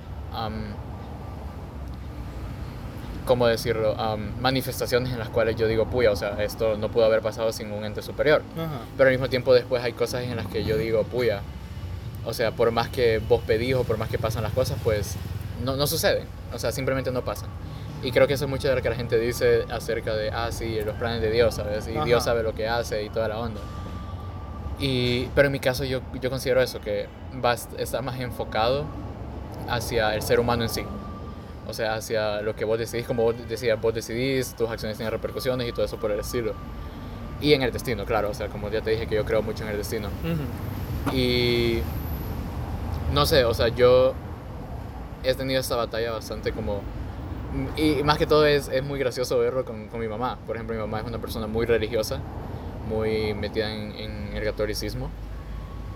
[3.29, 3.93] ¿cómo decirlo?
[3.95, 7.53] Am, manifestaciones en las cuales yo digo, puya, o sea, esto no pudo haber pasado
[7.53, 8.41] sin un ente superior.
[8.57, 8.79] Ajá.
[8.97, 11.41] Pero al mismo tiempo después hay cosas en las que yo digo, puya,
[12.25, 15.15] o sea, por más que vos pedís o por más que pasan las cosas, pues
[15.63, 16.25] no, no suceden.
[16.51, 17.49] O sea, simplemente no pasan.
[18.01, 20.51] Y creo que eso es mucho de lo que la gente dice acerca de, ah,
[20.51, 21.87] sí, los planes de Dios, ¿sabes?
[21.87, 22.05] Y Ajá.
[22.05, 23.61] Dios sabe lo que hace y toda la onda.
[24.79, 28.85] Y, pero en mi caso yo, yo considero eso, que vas, está más enfocado
[29.69, 30.83] hacia el ser humano en sí.
[31.69, 35.11] O sea, hacia lo que vos decidís, como vos decías, vos decidís, tus acciones tienen
[35.11, 36.53] repercusiones y todo eso por el estilo.
[37.41, 39.63] Y en el destino, claro, o sea, como ya te dije que yo creo mucho
[39.63, 40.07] en el destino.
[40.07, 41.15] Ujú.
[41.15, 41.81] Y
[43.13, 44.13] no sé, o sea, yo
[45.23, 46.81] he tenido esta batalla bastante como...
[47.77, 50.37] Y más que todo es, es muy gracioso verlo con, con mi mamá.
[50.45, 52.19] Por ejemplo, mi mamá es una persona muy religiosa,
[52.87, 55.09] muy metida en, en el catolicismo.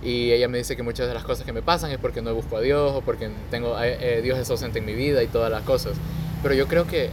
[0.04, 2.34] Y ella me dice que muchas de las cosas que me pasan es porque no
[2.34, 5.28] busco a Dios o porque tengo, eh, eh, Dios es ausente en mi vida y
[5.28, 5.94] todas las cosas.
[6.42, 7.10] Pero yo creo que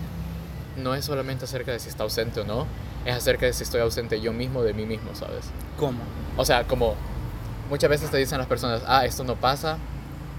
[0.77, 2.67] no es solamente acerca de si está ausente o no,
[3.05, 5.51] es acerca de si estoy ausente yo mismo de mí mismo, ¿sabes?
[5.79, 6.01] ¿Cómo?
[6.37, 6.97] O sea, como
[7.69, 9.79] muchas veces te dicen las personas, ah, esto no pasa,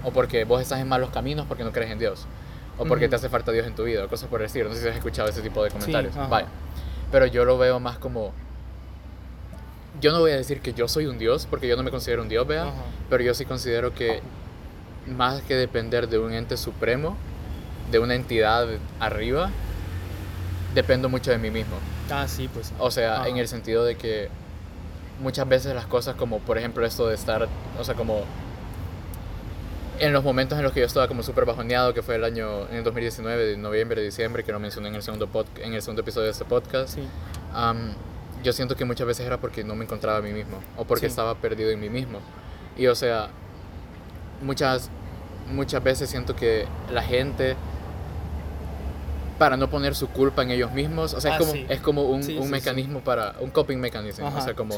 [0.04, 2.26] o porque vos estás en malos caminos porque no crees en Dios,
[2.78, 3.10] o porque Ujú.
[3.10, 4.68] te hace falta Dios en tu vida, o cosas por estilo.
[4.68, 6.14] No sé si has escuchado ese tipo de comentarios.
[6.16, 6.26] ajá.
[6.26, 6.48] Vaya.
[7.10, 8.32] Pero yo lo veo más como.
[10.02, 12.20] Yo no voy a decir que yo soy un Dios, porque yo no me considero
[12.22, 12.70] un Dios, vea,
[13.08, 14.20] pero yo sí considero que
[15.06, 17.16] más que depender de un ente supremo,
[17.90, 18.66] de una entidad
[19.00, 19.50] arriba,
[20.74, 21.76] dependo mucho de mí mismo.
[22.10, 22.66] Ah, sí, pues.
[22.68, 22.74] sí.
[22.78, 23.28] O sea, Ajá.
[23.28, 24.28] en el sentido de que
[25.20, 28.24] muchas veces las cosas como, por ejemplo, esto de estar, o sea, como
[30.00, 32.66] en los momentos en los que yo estaba como súper bajoneado, que fue el año,
[32.70, 35.82] en el 2019, de noviembre, diciembre, que lo mencioné en el segundo, pod- en el
[35.82, 37.02] segundo episodio de este podcast, Sí.
[38.42, 41.06] Yo siento que muchas veces era porque no me encontraba a mí mismo, o porque
[41.06, 41.10] Sí.
[41.10, 42.18] estaba perdido en mí mismo.
[42.76, 43.28] Y o sea,
[44.42, 44.90] muchas,
[45.52, 47.56] muchas veces siento que la gente
[49.38, 51.66] para no poner su culpa en ellos mismos, o sea, Ah, es como, sí.
[51.68, 54.76] es como un, Sí, un mecanismo para, un coping mechanism, o sea, como...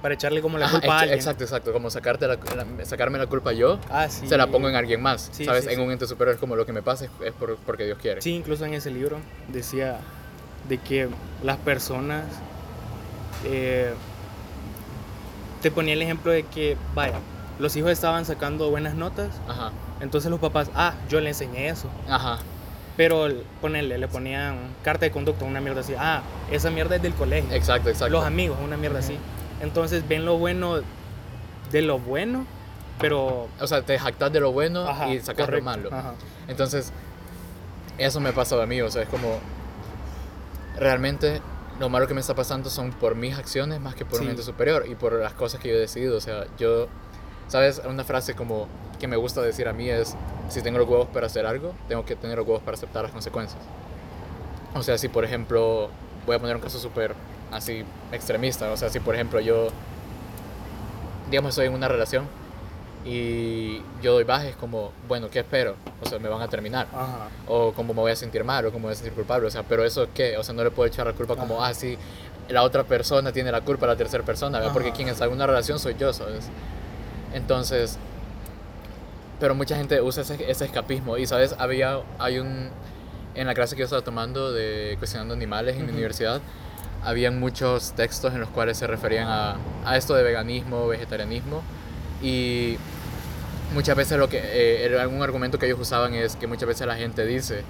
[0.00, 1.18] Para echarle como la Ajá, culpa a alguien.
[1.18, 4.74] Exacto, exacto, como sacarte la, la- sacarme la culpa yo, Ah, se la pongo en
[4.76, 5.66] alguien más, ¿sabes?
[5.66, 8.22] en un ente superior, como lo que me pasa es, es por- porque Dios quiere.
[8.22, 9.98] Sí, incluso en ese libro decía
[10.68, 11.08] de que
[11.42, 12.24] las personas
[13.44, 13.92] eh,
[15.62, 17.18] te ponía el ejemplo de que, vaya,
[17.58, 21.88] los hijos estaban sacando buenas notas, Ajá, entonces los papás, ah, yo le enseñé eso.
[22.08, 22.38] ajá,
[22.96, 23.28] Pero
[23.60, 27.52] ponerle, le ponían carta de conducta, una mierda así, ah, esa mierda es del colegio.
[27.52, 28.12] exacto, exacto.
[28.12, 29.16] Los amigos, una mierda así.
[29.60, 30.80] Entonces ven lo bueno
[31.70, 32.46] de lo bueno,
[32.98, 33.48] pero...
[33.60, 35.90] O sea, te jactas de lo bueno Ajá, y sacas lo malo.
[35.92, 36.14] ajá.
[36.48, 36.92] Entonces,
[37.98, 39.38] eso me pasa a mí, o sea, es como,
[40.78, 41.42] realmente
[41.80, 44.30] lo malo que me está pasando son por mis acciones más que por un Sí.
[44.30, 46.86] ente superior y por las cosas que yo he decidido, o sea, yo,
[47.48, 47.80] ¿sabes?
[47.88, 48.68] Una frase como
[49.00, 50.14] que me gusta decir a mí es,
[50.50, 53.12] si tengo los huevos para hacer algo, tengo que tener los huevos para aceptar las
[53.12, 53.60] consecuencias.
[54.74, 55.88] O sea, si por ejemplo,
[56.26, 57.14] voy a poner un caso súper
[57.50, 59.68] así extremista, o sea, si por ejemplo yo,
[61.30, 62.26] digamos, estoy en una relación
[63.04, 65.76] y yo doy bajes como, bueno, ¿qué espero?
[66.02, 66.86] O sea, me van a terminar.
[66.92, 67.28] Ajá.
[67.46, 69.46] O como me voy a sentir mal, o como me voy a sentir culpable.
[69.46, 70.36] O sea, pero eso qué?
[70.36, 71.70] O sea, no le puedo echar la culpa como, Ajá.
[71.70, 71.96] ah, sí,
[72.48, 74.72] la otra persona tiene la culpa, la tercera persona, ¿verdad?
[74.72, 76.48] Porque quien está en una relación soy yo, ¿sabes?
[77.32, 77.96] Entonces,
[79.38, 81.16] pero mucha gente usa ese, ese escapismo.
[81.16, 81.54] Y, ¿sabes?
[81.58, 82.68] Había, hay un,
[83.34, 85.94] en la clase que yo estaba tomando de cuestionando animales en mi Ujú.
[85.94, 86.40] universidad,
[87.02, 91.62] habían muchos textos en los cuales se referían a, a esto de veganismo, vegetarianismo.
[92.22, 92.76] Y
[93.74, 96.96] muchas veces lo que, eh, algún argumento que ellos usaban es que muchas veces la
[96.96, 97.62] gente dice,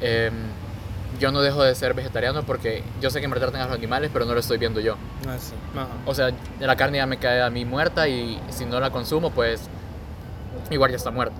[0.00, 0.34] em,
[1.20, 4.24] yo no dejo de ser vegetariano porque yo sé que maltratan a los animales, pero
[4.24, 4.96] no lo estoy viendo yo.
[5.26, 5.54] Ah, sí.
[5.74, 5.88] Ajá.
[6.04, 9.30] O sea, la carne ya me cae a mí muerta y si no la consumo,
[9.30, 9.62] pues
[10.70, 11.36] igual ya está muerta.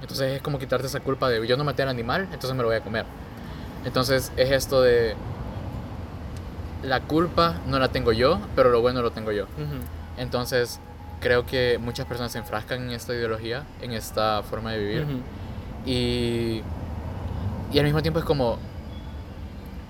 [0.00, 2.68] Entonces es como quitarte esa culpa de yo no maté al animal, entonces me lo
[2.68, 3.04] voy a comer.
[3.84, 5.14] Entonces es esto de
[6.82, 9.44] la culpa no la tengo yo, pero lo bueno lo tengo yo.
[9.44, 9.76] Ujú.
[10.16, 10.80] Entonces
[11.20, 15.02] creo que muchas personas se enfrascan en esta ideología, en esta forma de vivir.
[15.02, 15.20] Ujú.
[15.86, 16.62] Y,
[17.72, 18.58] y al mismo tiempo es como,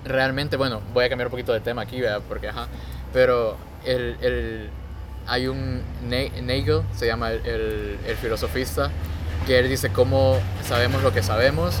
[0.05, 2.21] realmente, bueno, voy a cambiar un poquito de tema aquí, ¿verdad?
[2.27, 2.67] Porque, ajá,
[3.13, 4.69] pero el, el-
[5.27, 8.89] hay un Na- Nagel, se llama el, el, el filosofista,
[9.45, 11.75] que él dice cómo sabemos lo que sabemos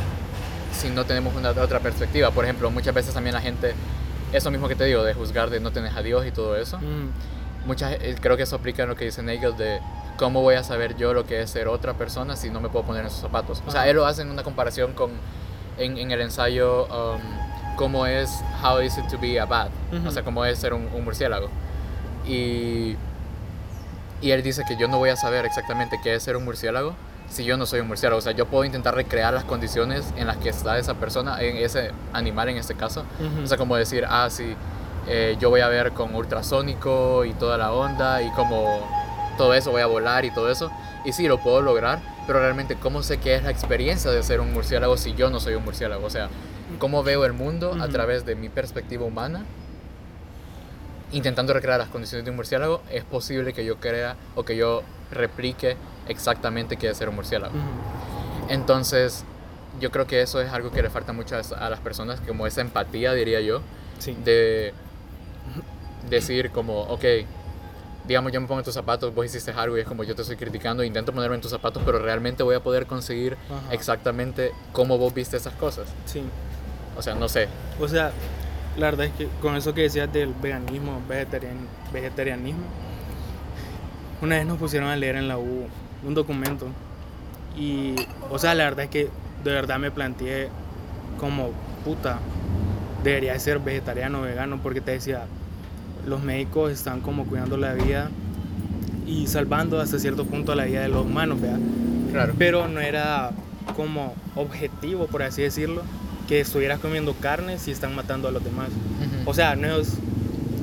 [0.71, 2.31] si no tenemos una otra perspectiva.
[2.31, 3.73] Por ejemplo, muchas veces también la gente,
[4.31, 6.79] eso mismo que te digo, de juzgar de no tener a Dios y todo eso.
[7.65, 9.79] Muchas, eh, creo que eso aplica en lo que dice Nagel de
[10.17, 12.85] cómo voy a saber yo lo que es ser otra persona si no me puedo
[12.85, 13.61] poner en sus zapatos.
[13.65, 15.11] O sea, él lo hace en una comparación con,
[15.77, 17.21] en, en el ensayo, um,
[17.77, 18.29] cómo es
[18.63, 20.11] How is it to be a bat, o Ujú.
[20.11, 21.49] sea, cómo es ser un, un murciélago.
[22.27, 22.95] Y,
[24.21, 26.93] y él dice que yo no voy a saber exactamente qué es ser un murciélago
[27.29, 28.19] si yo no soy un murciélago.
[28.19, 31.57] O sea, yo puedo intentar recrear las condiciones en las que está esa persona, en
[31.57, 33.05] ese animal en este caso.
[33.19, 33.43] Ujú.
[33.45, 34.53] O sea, como decir, ah, sí,
[35.07, 38.87] eh, yo voy a ver con ultrasónico y toda la onda y como
[39.37, 40.71] todo eso, voy a volar y todo eso.
[41.03, 44.39] Y sí, lo puedo lograr, pero realmente, ¿cómo sé qué es la experiencia de ser
[44.39, 46.05] un murciélago si yo no soy un murciélago?
[46.05, 46.29] O sea,
[46.77, 47.87] ¿cómo veo el mundo a Ujú.
[47.89, 49.43] través de mi perspectiva humana?
[51.11, 54.83] Intentando recrear las condiciones de un murciélago, es posible que yo crea o que yo
[55.11, 55.75] replique
[56.07, 57.53] exactamente qué es ser un murciélago.
[57.53, 58.51] Ujú.
[58.53, 59.25] Entonces,
[59.81, 62.47] yo creo que eso es algo que le falta mucho a, a las personas, como
[62.47, 63.61] esa empatía, diría yo,
[63.99, 64.15] Sí.
[64.23, 64.73] de
[66.09, 67.03] decir como, ok,
[68.07, 70.21] digamos, yo me pongo en tus zapatos, vos hiciste algo y es como yo te
[70.21, 73.73] estoy criticando, intento ponerme en tus zapatos, pero realmente voy a poder conseguir Ajá.
[73.73, 75.87] exactamente cómo vos viste esas cosas.
[76.05, 76.23] Sí.
[76.97, 77.47] O sea, no sé.
[77.79, 78.11] O sea,
[78.77, 81.57] la verdad es que con eso que decías del veganismo, vegetarian,
[81.93, 82.63] vegetarianismo,
[84.21, 85.67] una vez nos pusieron a leer en la U
[86.03, 86.67] un documento
[87.57, 87.95] y,
[88.29, 89.09] o sea, la verdad es que
[89.43, 90.49] de verdad me planteé
[91.19, 91.51] como,
[91.83, 92.19] puta,
[93.03, 95.25] debería ser vegetariano o vegano porque te decía,
[96.05, 98.09] los médicos están como cuidando la vida
[99.07, 101.59] y salvando hasta cierto punto la vida de los humanos, ¿verdad?
[102.11, 102.33] Claro.
[102.37, 103.31] pero no era
[103.75, 105.81] como objetivo, por así decirlo,
[106.27, 108.69] que estuvieras comiendo carne si están matando a los demás.
[109.25, 109.97] O sea, no es,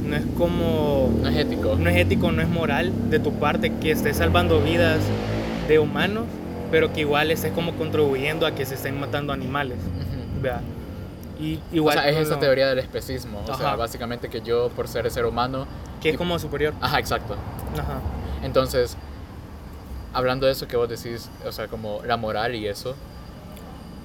[0.07, 1.77] no es como, no es ético.
[1.77, 4.99] no es ético, no es moral de tu parte que estés salvando vidas
[5.69, 6.25] de humanos,
[6.71, 9.79] pero que igual estés como contribuyendo a que se estén matando animales.
[9.79, 10.43] Ujú.
[10.43, 10.61] ¿verdad?
[11.39, 11.99] Y igual.
[11.99, 13.41] o sea, es no esa teoría del especismo.
[13.43, 13.77] O sea, Ajá.
[13.77, 15.67] básicamente que yo, por ser ser humano.
[16.01, 16.75] Que es como superior.
[16.81, 17.35] Ajá, exacto.
[17.75, 18.01] Ajá.
[18.43, 18.97] Entonces,
[20.13, 22.95] hablando de eso que vos decís, o sea, como la moral y eso,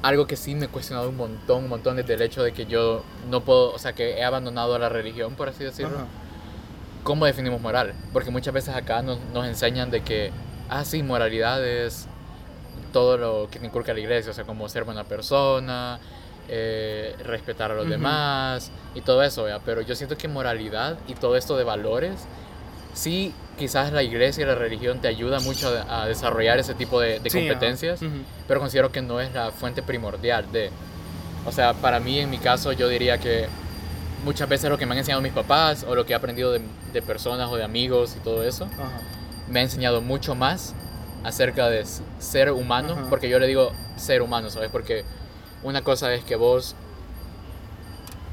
[0.01, 2.65] algo que sí me he cuestionado un montón, un montón desde el hecho de que
[2.65, 5.95] yo no puedo, o sea, que he abandonado la religión, por así decirlo.
[5.95, 6.07] Ajá.
[7.03, 7.93] ¿Cómo definimos moral?
[8.13, 10.31] Porque muchas veces acá nos, nos enseñan de que,
[10.69, 12.07] ah, sí, moralidad es
[12.93, 15.99] todo lo que te inculca la iglesia, o sea, como ser buena persona,
[16.49, 19.59] eh, respetar a los demás y todo eso, ¿vea?
[19.65, 22.13] pero yo siento que moralidad y todo esto de valores,
[22.93, 26.99] sí, quizás la iglesia y la religión te ayuda mucho a, a desarrollar ese tipo
[26.99, 27.47] de, de Sí, ajá.
[27.49, 28.01] competencias,
[28.47, 30.69] pero considero que no es la fuente primordial de...
[31.45, 33.47] O sea, para mí, en mi caso, yo diría que
[34.23, 36.61] muchas veces lo que me han enseñado mis papás o lo que he aprendido de,
[36.93, 38.67] de personas o de amigos y todo eso,
[39.49, 40.73] me ha enseñado mucho más
[41.25, 41.83] acerca de
[42.19, 44.69] ser humano, porque yo le digo ser humano, ¿sabes?
[44.71, 45.03] Porque
[45.63, 46.75] una cosa es que vos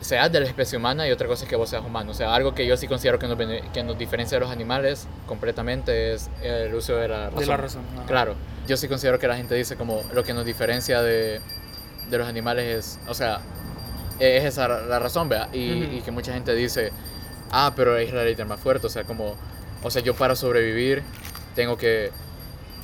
[0.00, 2.10] seas de la especie humana y otra cosa es que vos seas humano.
[2.12, 3.38] O sea, algo que yo sí considero que nos,
[3.72, 7.40] que nos diferencia de los animales completamente es el uso de la razón.
[7.40, 7.82] De la razón.
[7.96, 8.06] ajá.
[8.06, 8.34] Claro,
[8.66, 11.40] yo sí considero que la gente dice como lo que nos diferencia de,
[12.08, 13.40] de los animales es, o sea,
[14.18, 15.48] es esa la razón, ¿vea?
[15.52, 15.94] Y, Ujú.
[15.96, 16.92] y que mucha gente dice,
[17.50, 19.34] ah, pero es la ley del más fuerte, o sea, como,
[19.82, 21.02] o sea, yo para sobrevivir
[21.54, 22.10] tengo que,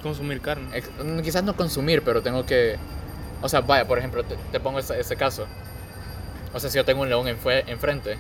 [0.03, 0.83] Consumir carne.
[1.03, 2.77] mm, quizás no consumir, pero tengo que,
[3.43, 5.47] o sea, vaya, por ejemplo, te, te pongo ese, ese caso,
[6.55, 8.19] o sea, si yo tengo un león enfrente,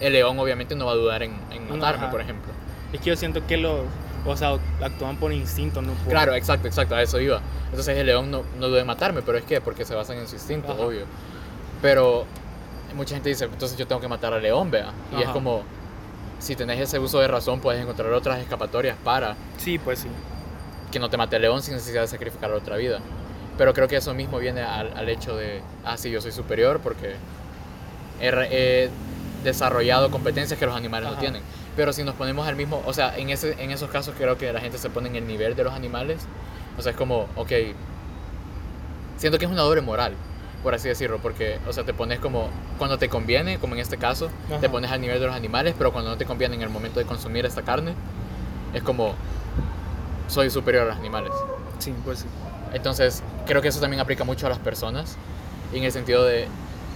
[0.00, 2.10] el león obviamente no va a dudar en, en matarme, ajá.
[2.10, 2.50] por ejemplo.
[2.92, 3.80] Es que yo siento que los.
[4.26, 6.08] O sea, actúan por instinto, no por.
[6.12, 7.40] Claro, exacto, exacto, a eso iba.
[7.70, 10.26] Entonces el león no, no duda en matarme, pero es que porque se basan en
[10.28, 10.82] su instinto, Ajá.
[10.82, 11.04] obvio.
[11.82, 12.26] Pero
[12.94, 14.92] mucha gente dice, entonces yo tengo que matar al león, vea.
[15.12, 15.32] Y es Ajá.
[15.32, 15.62] como,
[16.38, 20.08] si tenés ese uso de razón, puedes encontrar otras escapatorias para Sí, pues sí.
[20.92, 22.98] que no te mate el león sin necesidad de sacrificar otra vida.
[23.60, 26.80] Pero creo que eso mismo viene al, al hecho de, ah, sí, yo soy superior
[26.82, 27.16] porque
[28.18, 28.90] he, he
[29.44, 31.20] desarrollado competencias que los animales no Ajá.
[31.20, 31.42] tienen.
[31.76, 34.50] Pero si nos ponemos al mismo, o sea, en, ese, en esos casos creo que
[34.50, 36.22] la gente se pone en el nivel de los animales.
[36.78, 37.52] O sea, es como, ok,
[39.18, 40.14] siento que es una doble moral,
[40.62, 43.98] por así decirlo, porque, o sea, te pones como, cuando te conviene, como en este
[43.98, 44.70] caso, te Ajá.
[44.70, 47.04] pones al nivel de los animales, pero cuando no te conviene en el momento de
[47.04, 47.92] consumir esta carne,
[48.72, 49.12] es como,
[50.28, 51.32] soy superior a los animales.
[51.78, 52.26] Sí, pues sí.
[52.72, 55.16] Entonces, creo que eso también aplica mucho a las personas,
[55.72, 56.46] en el sentido de,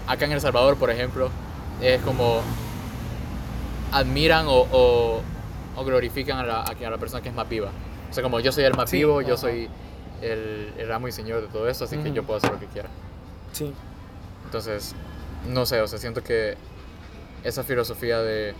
[0.07, 1.31] acá en El Salvador, por ejemplo,
[1.81, 2.43] es como,
[3.93, 5.23] admiran o, o,
[5.77, 7.71] o glorifican a la, a la persona que es más viva.
[8.11, 9.69] O sea, como yo soy el más Sí, vivo, yo soy
[10.23, 12.67] el, el amo y señor de todo esto, así que yo puedo hacer lo que
[12.67, 12.89] quiera.
[13.53, 13.73] Sí.
[14.45, 14.95] Entonces,
[15.49, 16.57] no sé, o sea, siento que
[17.43, 18.55] esa filosofía de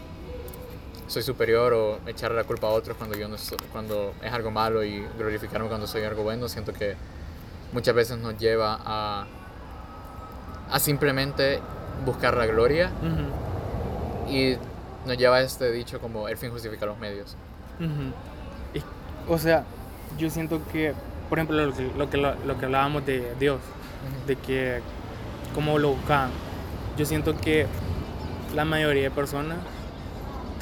[1.07, 4.51] soy superior o echarle la culpa a otros cuando yo no so- cuando es algo
[4.51, 6.97] malo y glorificarme cuando soy algo bueno, siento que
[7.73, 9.27] muchas veces nos lleva a
[10.71, 11.61] a simplemente
[12.05, 12.91] buscar la gloria
[14.29, 14.57] y
[15.07, 17.37] nos lleva a este dicho como el fin justifica los medios.
[18.75, 18.83] Y,
[19.31, 19.65] o sea,
[20.19, 20.95] yo siento que,
[21.29, 23.61] por ejemplo, lo que, lo que, lo que hablábamos de Dios,
[24.27, 24.81] de que
[25.55, 26.31] cómo lo buscaban.
[26.97, 27.67] Yo siento que
[28.55, 29.59] la mayoría de personas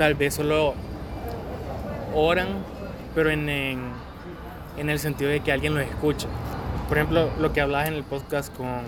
[0.03, 0.75] tal vez solo
[2.13, 2.49] oran,
[3.15, 3.79] pero en, en,
[4.77, 6.27] en el sentido de que alguien los escuche.
[6.89, 8.81] Por ejemplo, lo que hablabas en el podcast con,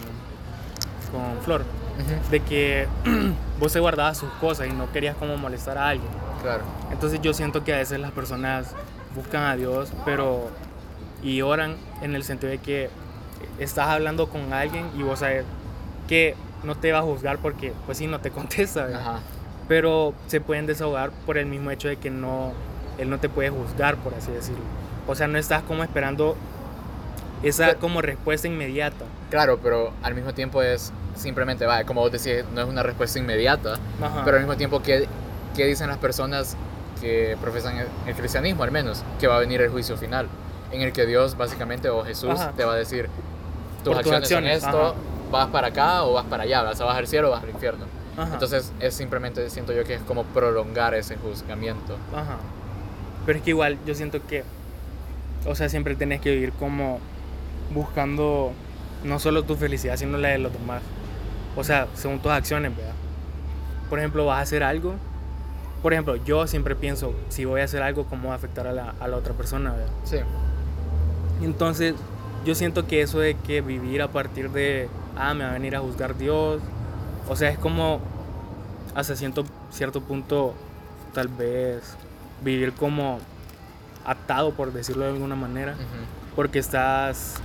[1.12, 1.62] con Flor,
[2.32, 2.88] de que
[3.60, 6.10] vos te guardabas sus cosas y no querías como molestar a alguien.
[6.42, 6.64] Claro.
[6.90, 8.74] Entonces yo siento que a veces las personas
[9.14, 10.50] buscan a Dios, pero
[11.22, 12.90] y oran en el sentido de que
[13.60, 15.44] estás hablando con alguien y vos sabes
[16.08, 18.88] que no te va a juzgar porque pues sí no te contesta.
[18.92, 19.20] Ajá.
[19.68, 22.52] Pero se pueden desahogar por el mismo hecho de que no
[22.98, 24.62] él no te puede juzgar por así decirlo.
[25.06, 26.36] O sea, no estás como esperando
[27.42, 29.04] esa Pero- como respuesta inmediata.
[29.30, 33.18] Claro, pero al mismo tiempo es simplemente, va, como vos decís, no es una respuesta
[33.18, 34.22] inmediata, Ajá.
[34.24, 35.06] pero al mismo tiempo, ¿qué,
[35.56, 36.56] qué dicen las personas
[37.00, 39.04] que profesan el, el cristianismo al menos?
[39.20, 40.28] Que va a venir el juicio final,
[40.70, 42.52] en el que Dios básicamente, o Jesús, Ajá.
[42.56, 43.08] te va a decir,
[43.84, 44.94] tus Por tus acciones, son acciones, esto, ajá.
[45.30, 47.50] vas para acá o vas para allá, vas a bajar al cielo o vas al
[47.50, 47.84] infierno.
[48.16, 48.34] Ajá.
[48.34, 51.96] Entonces es simplemente, siento yo que es como prolongar ese juzgamiento.
[52.14, 52.38] Ajá.
[53.26, 54.44] Pero es que igual yo siento que,
[55.46, 57.00] o sea, siempre tenés que vivir como
[57.72, 58.52] buscando
[59.02, 60.82] no solo tu felicidad, sino la de los demás.
[61.56, 62.94] O sea, según tus acciones, ¿verdad?
[63.88, 64.94] Por ejemplo, vas a hacer algo.
[65.82, 68.72] Por ejemplo, yo siempre pienso, si voy a hacer algo, ¿cómo va a afectar a
[68.72, 69.92] la, a la otra persona, ¿verdad?
[70.04, 70.16] Sí.
[71.42, 71.94] Entonces,
[72.44, 75.76] yo siento que eso de que vivir a partir de, ah, me va a venir
[75.76, 76.62] a juzgar Dios,
[77.28, 78.00] o sea, es como,
[78.94, 80.54] hasta cierto, cierto punto,
[81.12, 81.96] tal vez,
[82.42, 83.18] vivir como
[84.04, 85.74] atado, por decirlo de alguna manera,
[86.36, 87.36] porque estás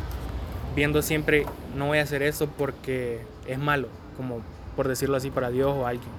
[0.76, 3.88] viendo siempre, no voy a hacer eso porque es malo,
[4.18, 4.42] como
[4.76, 6.10] por decirlo así, para Dios o alguien.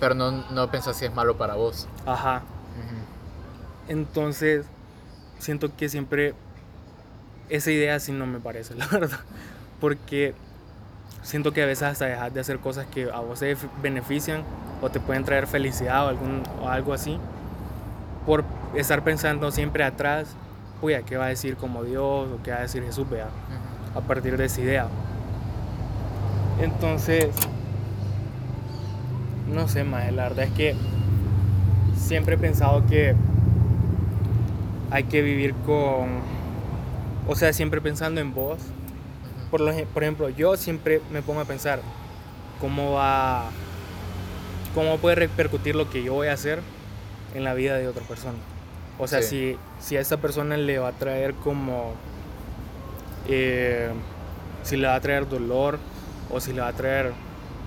[0.00, 1.88] Pero no, no pensás si es malo para vos.
[2.06, 2.42] Ajá.
[3.88, 4.66] Entonces,
[5.38, 6.34] siento que siempre
[7.48, 9.20] esa idea sí no me parece, la verdad.
[9.80, 10.34] Porque
[11.22, 14.42] siento que a veces hasta dejas de hacer cosas que a vos te benefician
[14.80, 17.18] o te pueden traer felicidad o, algún, o algo así
[18.26, 20.28] por estar pensando siempre atrás,
[20.80, 23.08] oye, ¿qué va a decir como Dios o qué va a decir Jesús?
[23.08, 23.28] Vea,
[23.94, 24.86] a partir de esa idea.
[26.60, 27.28] Entonces,
[29.52, 30.76] no sé, más la verdad es que
[31.96, 33.14] siempre he pensado que
[34.90, 36.20] hay que vivir con,
[37.26, 38.58] o sea, siempre pensando en vos.
[39.52, 41.80] Por, lo, por ejemplo, yo siempre me pongo a pensar
[42.58, 43.50] cómo va,
[44.74, 46.60] cómo puede repercutir lo que yo voy a hacer
[47.34, 48.38] en la vida de otra persona.
[48.98, 51.92] O sea, si, si a esa persona le va a traer como,
[53.28, 53.90] eh,
[54.62, 55.78] si le va a traer dolor
[56.30, 57.12] o si le va a traer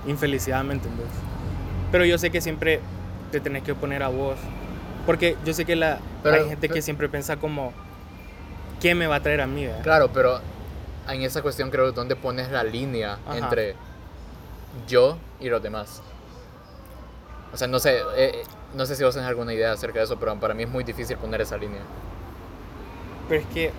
[0.07, 1.07] infelicidad, ¿me entiendes?
[1.91, 2.79] Pero yo sé que siempre
[3.31, 4.37] te tenés que poner a vos.
[5.05, 7.73] Porque yo sé que la, hay gente que siempre piensa como,
[8.81, 9.67] ¿qué me va a traer a mí?
[9.83, 10.41] Claro, pero
[11.07, 13.75] en esa cuestión creo donde pones la línea entre
[14.87, 16.01] yo y los demás.
[17.53, 20.17] O sea, no sé, eh, no sé si vos tenés alguna idea acerca de eso,
[20.19, 21.81] pero para mí es muy difícil poner esa línea.
[23.29, 23.71] Pero es que,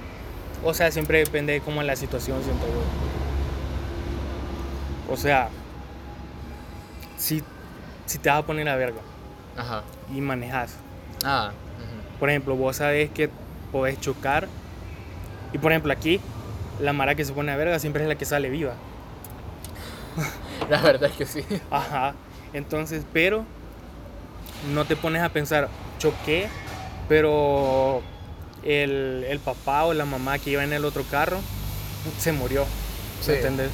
[0.65, 2.81] o sea, siempre depende de cómo es la situación, siento yo.
[5.13, 5.51] O sea,
[7.17, 7.43] si,
[8.07, 9.01] si te vas a poner a verga
[9.57, 9.83] Ajá.
[10.15, 10.77] y manejas.
[11.25, 11.53] Ah.
[12.19, 13.29] Por ejemplo, vos sabés que
[13.71, 14.49] podés chocar.
[15.53, 16.21] Y por ejemplo, aquí,
[16.81, 18.75] la mara que se pone a verga siempre es la que sale viva.
[20.71, 21.45] La verdad es que sí.
[21.71, 22.15] Ajá.
[22.53, 23.45] Entonces, pero
[24.73, 26.49] no te pones a pensar, choqué,
[27.09, 28.03] pero
[28.63, 31.39] el, el, papá o la mamá que iba en el otro carro
[32.19, 32.67] se murió.
[33.27, 33.71] ¿Me entiendes?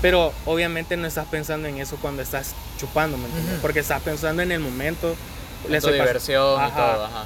[0.00, 3.58] Pero obviamente no estás pensando en eso cuando estás chupando, ¿me entiendes?
[3.60, 5.14] Porque estás pensando en el momento.
[5.68, 7.24] La diversión y todo, ajá.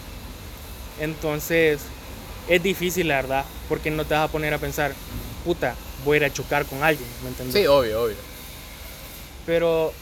[1.01, 1.81] Entonces,
[2.49, 4.93] es difícil, la verdad, porque no te vas a poner a pensar,
[5.45, 7.55] puta, voy a ir a chocar con alguien, ¿me entiendes?
[7.55, 8.17] Sí, obvio, obvio.
[9.45, 9.93] Pero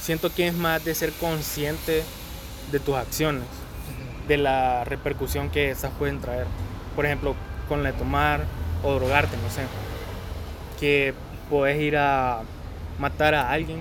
[0.00, 2.02] siento que es más de ser consciente
[2.70, 3.44] de tus acciones,
[4.26, 6.46] de la repercusión que esas pueden traer.
[6.94, 7.34] Por ejemplo,
[7.68, 8.44] con la de tomar
[8.82, 9.62] o drogarte, no sé.
[10.78, 11.14] Que
[11.50, 12.42] puedes ir a
[12.98, 13.80] matar a alguien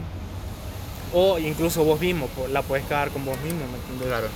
[1.13, 4.07] o incluso vos mismo, la puedes cagar con vos mismo, ¿me entiendes?
[4.07, 4.27] Claro.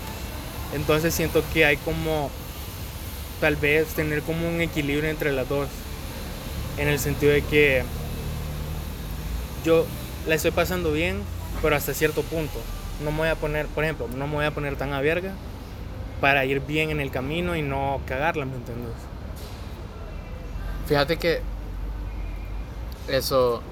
[0.73, 2.31] Entonces siento que hay como,
[3.41, 5.67] tal vez tener como un equilibrio entre las dos,
[6.77, 7.83] en el sentido de que
[9.65, 9.85] yo
[10.27, 11.21] la estoy pasando bien,
[11.61, 12.59] pero hasta cierto punto.
[13.03, 15.33] No me voy a poner, por ejemplo, no me voy a poner tan a verga
[16.21, 18.93] para ir bien en el camino y no cagarla, ¿me entiendes?
[20.87, 21.41] Fíjate que
[23.07, 23.63] eso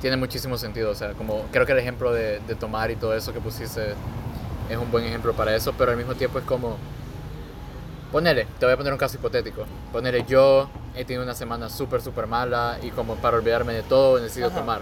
[0.00, 3.14] tiene muchísimo sentido, o sea, como creo que el ejemplo de, de tomar y todo
[3.14, 3.92] eso que pusiste
[4.70, 6.78] es un buen ejemplo para eso, pero al mismo tiempo es como,
[8.10, 12.00] ponele, te voy a poner un caso hipotético, ponele yo he tenido una semana súper,
[12.00, 14.80] súper mala y como para olvidarme de todo necesito tomar.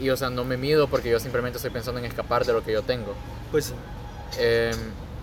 [0.00, 2.64] Y o sea, no me mido porque yo simplemente estoy pensando en escapar de lo
[2.64, 3.14] que yo tengo.
[3.50, 3.74] Pues sí.
[4.38, 4.74] Eh,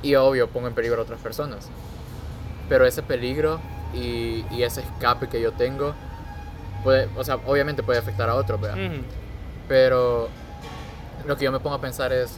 [0.04, 1.68] y obvio, pongo en peligro a otras personas.
[2.70, 3.60] Pero ese peligro
[3.94, 5.94] y, y, ese escape que yo tengo,
[6.84, 8.78] puede, o sea, obviamente puede afectar a otros, ¿verdad?
[9.68, 10.30] Pero
[11.26, 12.38] lo que yo me pongo a pensar es,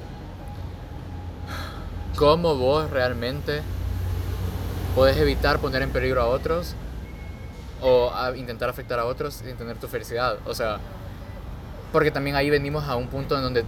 [2.16, 3.62] ¿cómo vos realmente
[4.96, 6.76] puedes evitar poner en peligro a otros
[7.82, 10.38] o a intentar afectar a otros sin tener tu felicidad?
[10.46, 10.78] O sea,
[11.92, 13.64] porque también ahí venimos a un punto en donde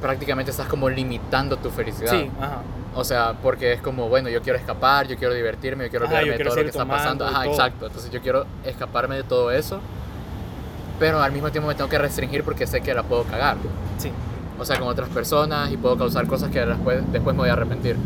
[0.00, 2.10] prácticamente estás como limitando tu felicidad.
[2.10, 2.58] Sí, ajá.
[2.94, 6.16] O sea, porque es como, bueno, yo quiero escapar, yo quiero divertirme, yo quiero Ajá,
[6.16, 7.26] olvidarme yo quiero de todo lo que está pasando.
[7.26, 7.86] Ajá, exacto.
[7.86, 9.80] Entonces yo quiero escaparme de todo eso,
[10.98, 13.56] pero al mismo tiempo me tengo que restringir porque sé que la puedo cagar.
[13.96, 14.10] Sí.
[14.58, 17.54] O sea, con otras personas y puedo causar cosas que después, después me voy a
[17.54, 17.96] arrepentir.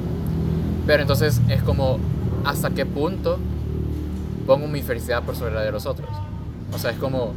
[0.86, 1.98] Pero entonces es como,
[2.46, 3.38] ¿hasta qué punto
[4.46, 6.08] pongo mi felicidad por sobre la de los otros?
[6.72, 7.34] O sea, es como,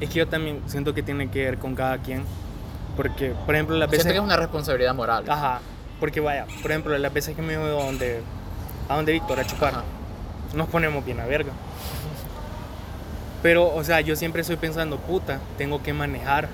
[0.00, 2.24] Es que yo también siento que tiene que ver con cada quien.
[2.96, 4.12] Porque, por ejemplo, las siento veces...
[4.12, 5.24] que es una responsabilidad moral.
[5.28, 5.60] Ajá.
[5.98, 8.20] Porque vaya, por ejemplo, las veces que me ido a donde,
[8.88, 9.84] a donde Víctor a chupar, Ajá.
[10.54, 11.52] nos ponemos bien a verga.
[13.42, 16.48] Pero, o sea, yo siempre estoy pensando, puta, tengo que manejar.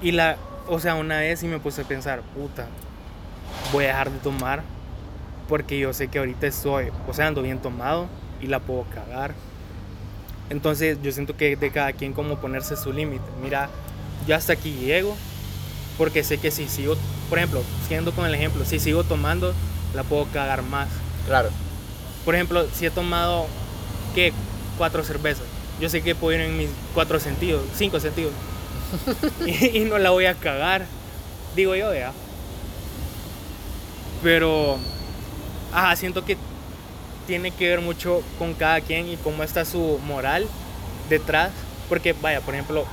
[0.00, 0.36] Y la,
[0.68, 2.66] o sea, una vez sí me puse a pensar, puta,
[3.72, 4.62] voy a dejar de tomar
[5.52, 8.08] porque yo sé que ahorita estoy, o sea, ando bien tomado
[8.40, 9.34] y la puedo cagar.
[10.48, 13.22] Entonces, yo siento que de cada quien como ponerse su límite.
[13.42, 13.68] Mira,
[14.26, 15.14] yo hasta aquí llego
[15.98, 16.96] porque sé que si sigo,
[17.28, 19.52] por ejemplo, siguiendo con el ejemplo, si sigo tomando,
[19.94, 20.88] la puedo cagar más.
[21.26, 21.50] Claro.
[22.24, 23.46] Por ejemplo, si he tomado,
[24.14, 24.32] ¿qué?
[24.78, 25.44] Cuatro cervezas.
[25.78, 28.32] Yo sé que puedo ir en mis cuatro sentidos, cinco sentidos.
[29.46, 30.86] y, y no la voy a cagar,
[31.54, 32.10] digo yo, ya.
[34.22, 34.78] Pero,
[35.72, 36.36] ajá, siento que
[37.26, 40.46] tiene que ver mucho con cada quien y cómo está su moral
[41.08, 41.50] detrás.
[41.88, 42.86] Porque, vaya, por ejemplo,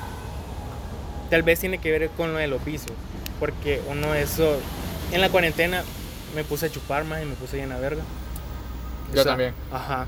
[1.30, 2.96] tal vez tiene que ver con lo de los vicios.
[3.40, 4.60] Porque uno eso,
[5.12, 5.84] en la cuarentena
[6.36, 8.04] me puse a chupar más y me puse llena verga.
[9.10, 9.54] Yo sea, también.
[9.72, 10.08] Ajá.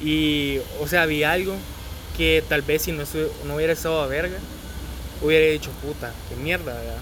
[0.00, 1.54] Y, o sea, había algo
[2.16, 3.04] que tal vez si no,
[3.46, 4.38] no hubiera estado a verga,
[5.22, 6.98] hubiera dicho, puta, qué mierda, ¿verdad?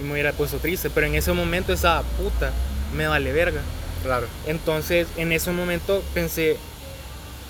[0.00, 0.90] Y me hubiera puesto triste.
[0.90, 2.50] Pero en ese momento estaba, puta,
[2.96, 3.60] me vale verga.
[4.04, 4.26] Claro.
[4.46, 6.58] Entonces, en ese momento pensé,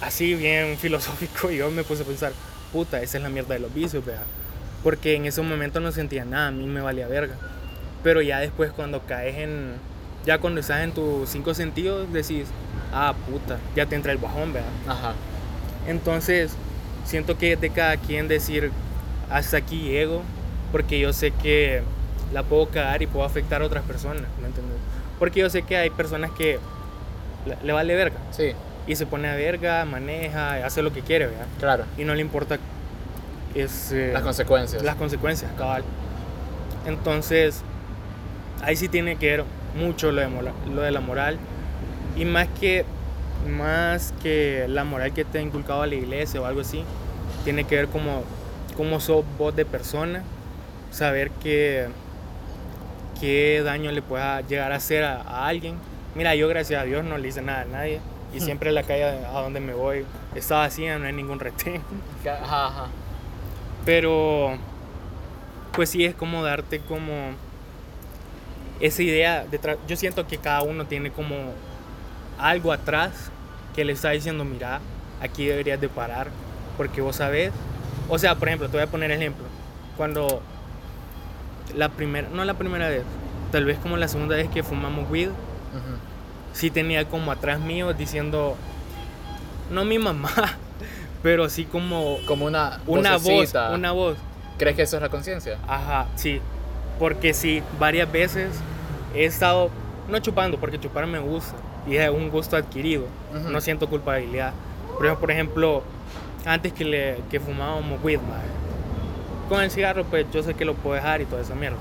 [0.00, 2.32] así bien filosófico, y yo me puse a pensar,
[2.72, 4.22] puta, esa es la mierda de los vicios, ¿verdad?
[4.82, 7.34] Porque en ese momento no sentía nada, a mí me valía verga.
[8.02, 9.72] Pero ya después cuando caes en,
[10.24, 12.46] ya cuando estás en tus cinco sentidos, decís,
[12.92, 14.68] ah, puta, ya te entra el bajón, ¿verdad?
[14.86, 15.14] Ajá.
[15.88, 16.52] Entonces,
[17.05, 18.70] siento que es de cada quien decir,
[19.30, 20.22] hasta aquí llego,
[20.70, 21.82] porque yo sé que
[22.32, 24.76] la puedo cagar y puedo afectar a otras personas, ¿me entiendes?
[25.18, 26.58] Porque yo sé que hay personas que
[27.46, 28.52] le, le vale verga Sí,
[28.86, 31.46] y se pone a verga, maneja, hace lo que quiere, ¿verdad?
[31.58, 31.84] claro.
[31.96, 32.58] Y no le importa
[33.54, 34.82] es, eh, Las consecuencias.
[34.82, 35.84] las consecuencias, cabal.
[36.86, 37.62] Entonces,
[38.62, 39.44] ahí sí tiene que ver
[39.78, 40.28] mucho lo de,
[40.72, 41.38] lo de la moral.
[42.16, 42.84] Y más que,
[43.48, 46.84] más que la moral que te ha inculcado la iglesia o algo así,
[47.44, 48.22] tiene que ver como,
[48.76, 50.22] como sos vos de persona,
[50.90, 51.86] saber que,
[53.20, 55.76] qué daño le pueda llegar a hacer a, a alguien.
[56.14, 58.00] Mira, yo gracias a Dios no le hice nada a nadie.
[58.34, 60.04] Y siempre en la calle a donde me voy
[60.34, 61.80] está vacía, no hay ningún retén.
[62.24, 62.86] Ajá, ajá.
[63.84, 64.56] Pero,
[65.72, 67.12] pues sí, es como darte como
[68.80, 69.76] esa idea detrás.
[69.86, 71.36] Yo siento que cada uno tiene como
[72.38, 73.30] algo atrás
[73.76, 74.80] que le está diciendo, mira,
[75.20, 76.28] aquí deberías de parar,
[76.76, 77.52] porque vos sabés.
[78.08, 79.44] O sea, por ejemplo, te voy a poner ejemplo.
[79.96, 80.42] Cuando
[81.74, 83.02] la primera, no la primera vez,
[83.52, 85.96] tal vez como la segunda vez que fumamos weed, Ujú.
[86.52, 88.56] sí tenía como atrás mío diciendo,
[89.70, 90.30] no mi mamá,
[91.22, 94.16] pero sí como Como una una voz, una voz.
[94.58, 95.58] ¿Crees que eso es la conciencia?
[95.66, 96.40] Ajá, sí.
[96.98, 98.50] Porque sí, varias veces
[99.14, 99.68] he estado,
[100.08, 101.54] no chupando, porque chupar me gusta.
[101.88, 103.06] Y es un gusto adquirido.
[103.50, 104.52] No siento culpabilidad.
[105.00, 105.82] Pero, por ejemplo,
[106.46, 108.38] antes que, le, que fumábamos weed, mae,
[109.45, 111.78] con el cigarro, pues yo sé que lo puedo dejar y toda esa mierda.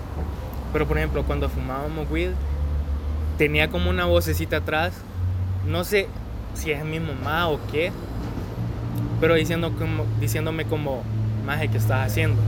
[0.72, 2.32] Pero, por ejemplo, cuando fumábamos weed,
[3.38, 4.94] tenía como una vocecita atrás.
[5.66, 6.08] No sé
[6.56, 7.92] si es mi mamá o qué.
[9.22, 11.04] Pero diciendo como, diciéndome como,
[11.46, 12.42] maje, ¿qué estás haciendo?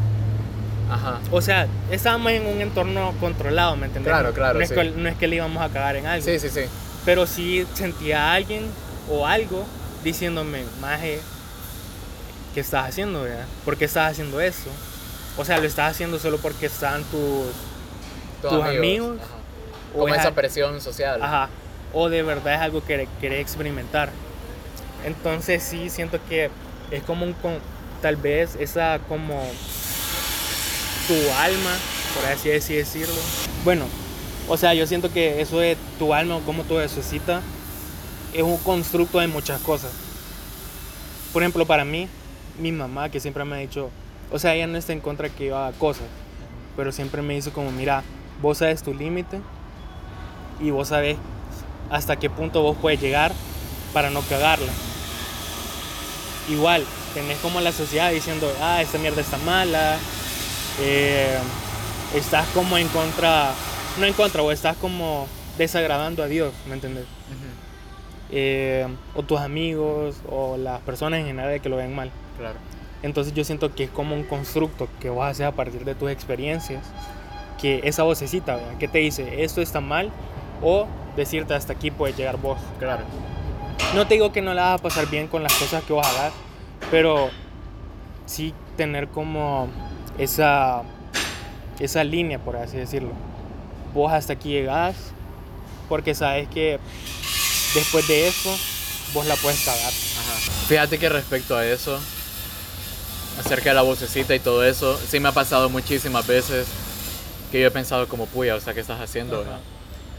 [0.92, 1.20] Ajá.
[1.32, 4.12] O sea, estábamos en un entorno controlado, ¿me entendés?
[4.12, 4.76] Claro, claro, No es, sí.
[4.76, 6.26] que, no es que le íbamos a cagar en algo.
[6.26, 6.62] Sí, sí, sí.
[7.06, 8.64] Pero sí sentía a alguien
[9.10, 9.66] o algo
[10.04, 11.20] diciéndome, maje,
[12.54, 13.46] ¿qué estás haciendo, verdad?
[13.64, 14.70] ¿Por qué estás haciendo eso?
[15.38, 17.48] O sea, lo estás haciendo solo porque están tus...
[18.42, 19.18] Tus amigos,
[19.94, 21.22] o Como es esa presión social.
[21.22, 21.50] Ajá.
[21.94, 24.10] O de verdad es algo que querés experimentar.
[25.06, 26.50] Entonces sí siento que
[26.92, 27.34] es como un...
[27.34, 27.60] con-
[28.02, 29.42] tal vez esa como
[31.08, 31.72] tu alma,
[32.14, 33.16] por así así decirlo.
[33.64, 33.86] Bueno,
[34.48, 37.42] o sea, yo siento que eso de tu alma o cómo tú necesitas
[38.34, 39.92] es un constructo de muchas cosas.
[41.34, 42.08] Por ejemplo, para mí,
[42.60, 43.90] mi mamá que siempre me ha dicho,
[44.32, 46.08] o sea, ella no está en contra que yo haga cosas,
[46.76, 48.04] pero siempre me dice como, mira,
[48.42, 49.40] vos sabes tu límite
[50.60, 51.18] y vos sabes
[51.90, 53.32] hasta qué punto vos puedes llegar
[53.94, 54.72] para no cagarla.
[56.50, 59.98] Igual, tenés como la sociedad diciendo, ah, esta mierda está mala,
[60.82, 61.38] eh,
[62.14, 63.52] estás como en contra,
[64.00, 67.06] no en contra, o estás como desagradando a Dios, ¿me entendés?
[68.32, 72.12] Eh, o tus amigos, o las personas en general que lo ven mal.
[72.38, 72.60] Claro.
[73.06, 75.94] Entonces yo siento que es como un constructo que vas a hacer a partir de
[75.94, 76.84] tus experiencias,
[77.62, 78.78] que esa vocecita, ¿verdad?
[78.80, 80.10] que te dice, esto está mal,
[80.64, 82.58] o decirte hasta aquí puedes llegar vos.
[82.80, 83.04] Claro.
[83.94, 86.08] No te digo que no la vas a pasar bien con las cosas que vas
[86.08, 86.32] a dar,
[86.90, 87.30] pero
[88.26, 89.68] sí tener como
[90.18, 90.82] esa,
[91.80, 93.12] esa línea, por así decirlo.
[93.94, 94.96] Vos hasta aquí llegás,
[95.90, 96.80] porque sabes que
[97.76, 98.50] después de eso,
[99.14, 99.92] vos la puedes cagar.
[99.92, 100.52] Ajá.
[100.68, 102.00] Fíjate que respecto a eso,
[103.40, 106.68] acerca de la vocecita y todo eso, sí me ha pasado muchísimas veces
[107.52, 109.46] que yo he pensado como, puya, o sea, ¿qué estás haciendo?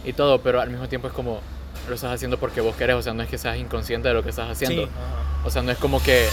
[0.05, 1.41] Y todo, pero al mismo tiempo es como,
[1.89, 4.23] lo estás haciendo porque vos querés, o sea, no es que seas inconsciente de lo
[4.23, 4.85] que estás haciendo.
[4.85, 4.91] Sí.
[5.45, 6.29] O sea, no es como que,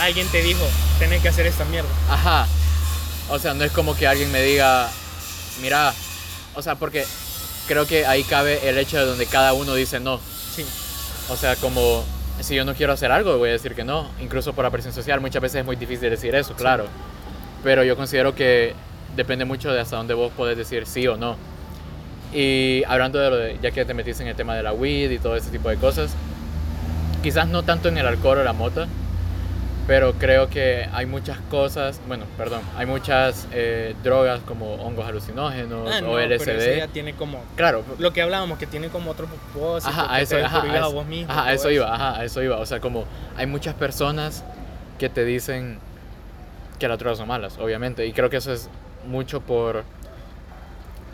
[0.00, 0.64] Alguien te dijo,
[0.98, 1.88] tenés que hacer esta mierda.
[2.10, 2.46] ajá,
[3.30, 4.90] o sea, no es como que alguien me diga,
[5.62, 5.94] mira,
[6.54, 7.06] o sea, porque
[7.66, 10.20] creo que ahí cabe el hecho de donde cada uno dice no.
[10.54, 10.64] Sí.
[11.30, 12.04] O sea, como
[12.40, 14.10] si yo no quiero hacer algo, voy a decir que no.
[14.20, 16.86] Incluso por la presión social, muchas veces es muy difícil decir eso, claro.
[17.62, 18.74] pero yo considero que
[19.16, 21.36] depende mucho de hasta dónde vos podés decir sí o no.
[22.32, 25.10] Y hablando de lo de, ya que te metiste en el tema de la weed
[25.10, 26.14] y todo ese tipo de cosas,
[27.22, 28.88] quizás no tanto en el alcohol o la mota,
[29.86, 35.90] pero creo que hay muchas cosas, bueno, perdón, hay muchas eh, drogas como hongos alucinógenos
[35.92, 36.76] Ah, no, o pero eso LSD.
[36.78, 40.36] ya tiene como Claro, lo que hablábamos que tiene como otro propósito Ajá, a eso,
[40.42, 42.56] ajá, a eso- vos mismo ajá, a todo eso iba, ajá, a eso iba.
[42.58, 43.04] O sea, como
[43.36, 44.42] hay muchas personas
[44.98, 45.78] que te dicen
[46.78, 48.06] que las drogas son malas, obviamente.
[48.06, 48.68] Y creo que eso es
[49.06, 49.84] mucho por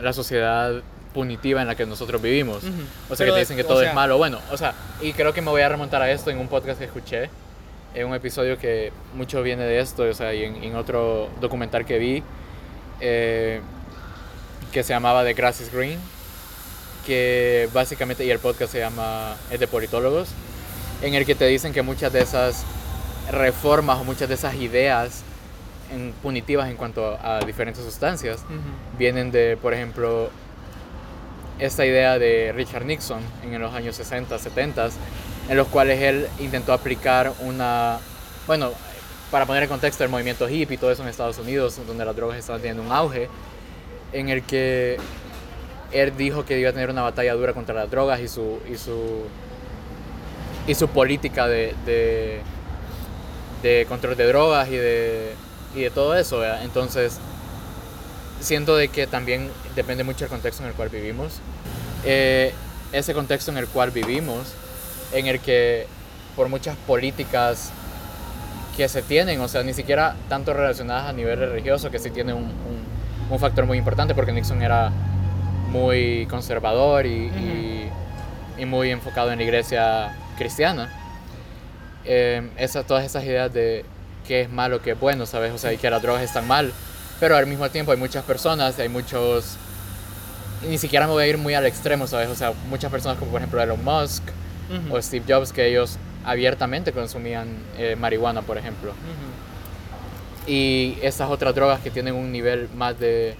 [0.00, 0.74] la sociedad
[1.12, 2.62] punitiva en la que nosotros vivimos.
[2.62, 2.72] Ujú.
[3.10, 4.16] O sea, Pero, que te dicen que todo sea, es malo.
[4.16, 6.78] Bueno, o sea, y creo que me voy a remontar a esto en un podcast
[6.78, 7.28] que escuché,
[7.94, 11.84] en un episodio que mucho viene de esto, o sea, y en, en otro documental
[11.84, 12.22] que vi,
[13.00, 13.60] eh,
[14.72, 15.98] que se llamaba The Grass is Green,
[17.06, 20.28] que básicamente, y el podcast se llama, es de politólogos,
[21.02, 22.64] en el que te dicen que muchas de esas
[23.30, 25.22] reformas o muchas de esas ideas
[25.92, 28.44] en- punitivas en cuanto a diferentes sustancias
[28.98, 30.30] vienen de, por ejemplo,
[31.58, 34.90] esta idea de Richard Nixon en los años 60, 70,
[35.50, 37.98] en los cuales él intentó aplicar una,
[38.46, 38.70] bueno,
[39.32, 42.14] para poner en contexto el movimiento hippie y todo eso en Estados Unidos, donde las
[42.14, 43.28] drogas estaban teniendo un auge,
[44.12, 44.96] en el que
[45.90, 48.76] él dijo que iba a tener una batalla dura contra las drogas y su, y
[48.76, 49.24] su,
[50.68, 51.74] y su política de,
[53.60, 55.32] de, control de drogas y de,
[55.74, 56.44] y de todo eso.
[56.62, 57.18] Entonces,
[58.38, 61.40] siento de que también depende mucho del contexto en el cual vivimos.
[62.04, 62.54] Eh,
[62.92, 64.54] ese contexto en el cual vivimos,
[65.12, 65.86] en el que
[66.36, 67.70] por muchas políticas
[68.76, 72.32] que se tienen, o sea, ni siquiera tanto relacionadas a nivel religioso, que sí tiene
[72.32, 72.90] un, un-
[73.30, 74.90] un factor muy importante, porque Nixon era
[75.70, 77.90] muy conservador y, y-
[78.58, 80.88] y muy enfocado en la iglesia cristiana.
[82.04, 83.84] Eh, esa- todas esas ideas de
[84.26, 85.52] qué es malo, qué es bueno, ¿sabes?
[85.52, 86.72] O sea, y que las drogas están mal,
[87.20, 89.56] pero al mismo tiempo hay muchas personas, hay muchos...
[90.68, 92.28] Ni siquiera me voy a ir muy al extremo, ¿sabes?
[92.28, 94.22] O sea, muchas personas como por ejemplo Elon Musk
[94.90, 97.48] O Steve Jobs, que ellos abiertamente consumían
[97.78, 98.90] eh, marihuana, por ejemplo.
[98.90, 100.50] Ujú.
[100.50, 103.36] Y esas otras drogas que tienen un nivel más de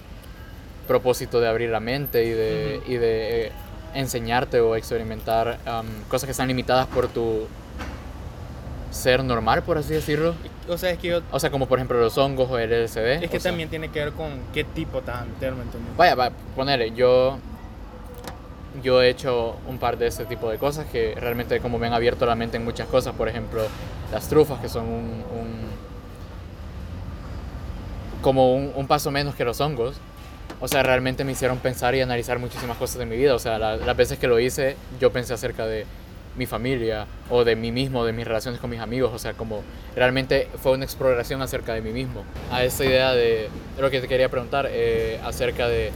[0.87, 3.51] propósito de abrir la mente y de, y de eh,
[3.93, 7.47] enseñarte o experimentar um, cosas que están limitadas por tu
[8.91, 10.35] ser normal, por así decirlo.
[10.67, 13.23] o sea es que yo O sea, como por ejemplo los hongos o el LSD.
[13.23, 15.95] es que sea, también tiene que ver con qué tipo meter, ¿me entiendes?
[15.97, 17.37] Vaya, va, ponerle, yo,
[18.83, 21.93] yo he hecho un par de ese tipo de cosas que realmente como me han
[21.93, 23.13] abierto la mente en muchas cosas.
[23.15, 23.63] Por ejemplo,
[24.11, 25.71] las trufas, que son un, un-
[28.21, 29.95] como un, un paso menos que los hongos.
[30.59, 33.33] O sea, realmente me hicieron pensar y analizar muchísimas cosas de mi vida.
[33.35, 35.85] O sea, la- las veces que lo hice, yo pensé acerca de
[36.37, 39.11] mi familia o de mí mismo, de mis relaciones con mis amigos.
[39.13, 39.63] O sea, como
[39.95, 42.23] realmente fue una exploración acerca de mí mismo.
[42.51, 43.49] A esa idea de
[43.79, 45.91] lo que te quería preguntar eh, acerca de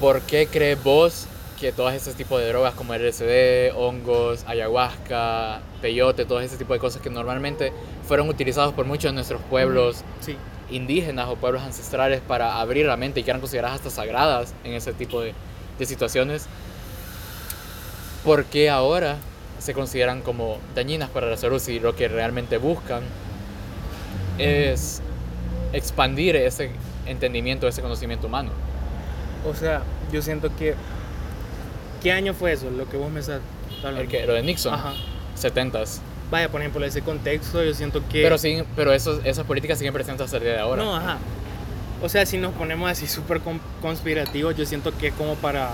[0.00, 1.26] por qué crees vos
[1.60, 6.78] que todos estos tipos de drogas como LSD, hongos, ayahuasca, peyote, todo ese tipo de
[6.80, 7.70] cosas que normalmente
[8.08, 10.36] fueron utilizados por muchos de nuestros pueblos Sí.
[10.70, 14.72] indígenas o pueblos ancestrales para abrir la mente y que eran consideradas hasta sagradas en
[14.72, 15.34] ese tipo de,
[15.78, 16.46] de situaciones,
[18.24, 19.16] ¿por qué ahora
[19.58, 23.02] se consideran como dañinas para la salud si lo que realmente buscan
[24.38, 25.02] es
[25.74, 26.70] expandir ese
[27.06, 28.50] entendimiento, ese conocimiento humano?
[29.46, 29.82] O sea,
[30.12, 30.74] yo siento que
[32.02, 32.70] ¿qué año fue eso?
[32.70, 33.40] Lo que vos me estás
[33.78, 34.00] hablando.
[34.02, 34.94] El que, lo de Nixon, Ajá.
[35.40, 35.98] 70s.
[36.30, 39.92] Vaya, por ejemplo, ese contexto yo siento que Pero, sí, pero esos, esas políticas siguen
[39.92, 40.82] presentes hasta el día de ahora.
[40.82, 41.18] No, ajá.
[42.02, 45.70] O sea, si nos ponemos así súper con- conspirativos, yo siento que es como para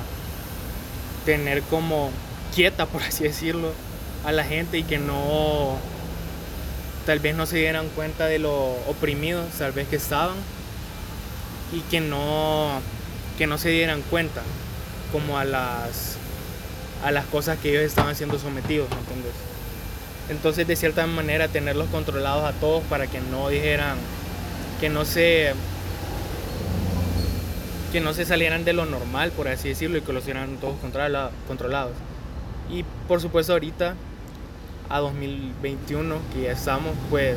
[1.25, 2.11] tener como
[2.55, 3.71] quieta, por así decirlo,
[4.25, 5.77] a la gente y que no,
[7.05, 8.55] tal vez no se dieran cuenta de lo
[8.89, 10.37] oprimidos, tal vez que estaban,
[11.73, 12.81] y que no,
[13.39, 14.43] que no se dieran cuenta
[15.13, 16.17] como a las,
[17.05, 19.33] a las cosas que ellos estaban siendo sometidos, ¿me entiendes?
[20.29, 23.97] Entonces, de cierta manera, tenerlos controlados a todos para que no dijeran,
[24.81, 25.53] que no se
[27.93, 30.75] que no se salieran de lo normal, por así decirlo, y que los hicieran todos
[30.81, 31.93] controla- controlados.
[32.71, 33.95] Y por supuesto ahorita,
[34.89, 37.37] a 2021, que ya estamos, pues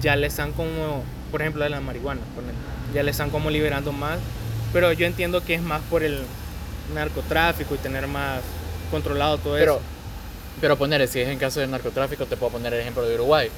[0.00, 1.02] ya le están como,
[1.32, 2.20] por ejemplo, de la marihuana,
[2.94, 4.18] ya le están como liberando más,
[4.72, 6.20] pero yo entiendo que es más por el
[6.94, 8.40] narcotráfico y tener más
[8.90, 9.82] controlado todo Pero, eso.
[10.60, 13.50] pero poner, si es en caso del narcotráfico, te puedo poner el ejemplo de Uruguay.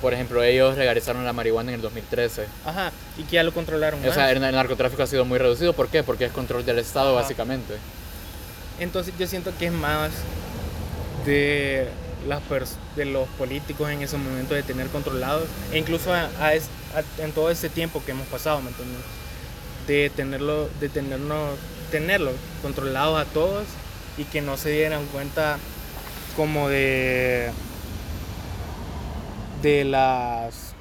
[0.00, 2.46] Por ejemplo, ellos legalizaron la marihuana en el 2013.
[2.66, 5.72] Ajá, y que ya lo controlaron O sea, el, el narcotráfico ha sido muy reducido.
[5.72, 6.02] ¿Por qué?
[6.02, 7.22] Porque es control del Estado, Ajá.
[7.22, 7.74] básicamente.
[8.78, 10.10] Entonces yo siento que es más
[11.24, 11.88] de
[12.26, 12.40] las
[12.96, 16.10] de los políticos en ese momento de tener controlados, e incluso
[17.18, 19.00] en todo ese tiempo que hemos pasado, ¿me entiendes?
[19.86, 21.50] De tenerlo, de tenernos,
[21.90, 22.32] tenerlo
[22.62, 23.64] controlados a todos
[24.18, 25.58] y que no se dieran cuenta
[26.36, 27.50] como de
[29.62, 30.74] de las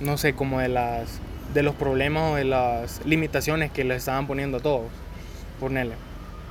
[0.00, 1.20] no sé, como de las
[1.52, 4.86] de los problemas o de las limitaciones que le estaban poniendo a todos.
[5.58, 5.94] Ponerle.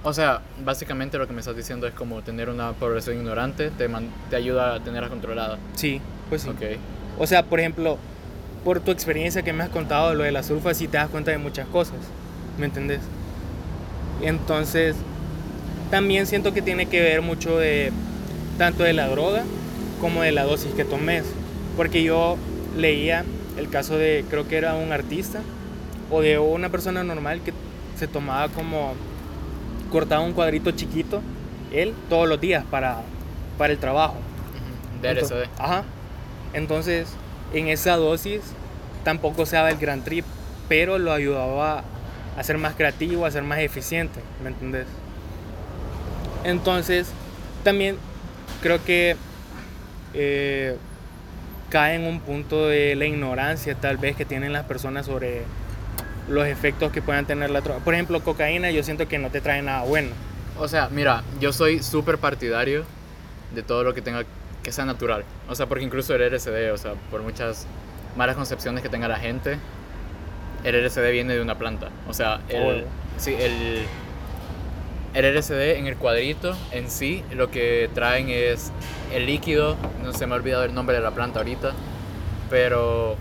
[0.04, 3.90] O sea, básicamente lo que me estás diciendo es como tener una población ignorante te,
[4.30, 5.58] te ayuda a tenerla controlada.
[5.76, 6.50] Sí, pues sí.
[7.18, 7.98] O sea, por ejemplo,
[8.64, 11.32] por tu experiencia que me has contado, lo de la surfa, sí te das cuenta
[11.32, 11.98] de muchas cosas.
[12.60, 13.00] ¿Me entendés?
[14.22, 14.96] Entonces,
[15.90, 17.92] también siento que tiene que ver mucho de
[18.58, 19.44] tanto de la droga
[20.02, 21.24] como de la dosis que tomes.
[21.78, 22.38] Porque yo
[22.76, 23.24] leía
[23.58, 25.40] el caso de, creo que era un artista
[26.12, 27.54] o de una persona normal que
[27.98, 28.94] se tomaba como,
[29.92, 31.22] cortaba un cuadrito chiquito,
[31.72, 33.02] él, todos los días para,
[33.58, 34.16] para el trabajo.
[35.02, 35.48] De LSD.
[35.58, 35.84] Ajá.
[36.54, 37.08] Entonces,
[37.54, 38.42] en esa dosis
[39.04, 40.26] tampoco se daba el gran trip,
[40.68, 41.84] pero lo ayudaba
[42.40, 44.88] a ser más creativo, a ser más eficiente, ¿me entendés?
[46.46, 47.12] Entonces,
[47.66, 47.98] también
[48.62, 49.18] creo que
[50.14, 50.78] eh,
[51.70, 55.44] cae en un punto de la ignorancia tal vez que tienen las personas sobre
[56.30, 57.82] los efectos que puedan tener la droga.
[57.82, 60.12] Por ejemplo, cocaína yo siento que no te trae nada bueno.
[60.58, 62.86] O sea, mira, yo soy súper partidario
[63.54, 64.24] de todo lo que tenga
[64.64, 65.26] que sea natural.
[65.50, 67.68] O sea, porque incluso el LSD, o sea, por muchas
[68.16, 69.58] malas concepciones que tenga la gente,
[70.64, 71.90] el LSD viene de una planta.
[72.08, 72.86] O sea, el,
[73.18, 73.84] sí, el,
[75.14, 78.72] el LSD en el cuadrito en sí lo que traen es
[79.14, 81.74] el líquido, no se me ha olvidado el nombre de la planta ahorita,
[82.50, 83.18] pero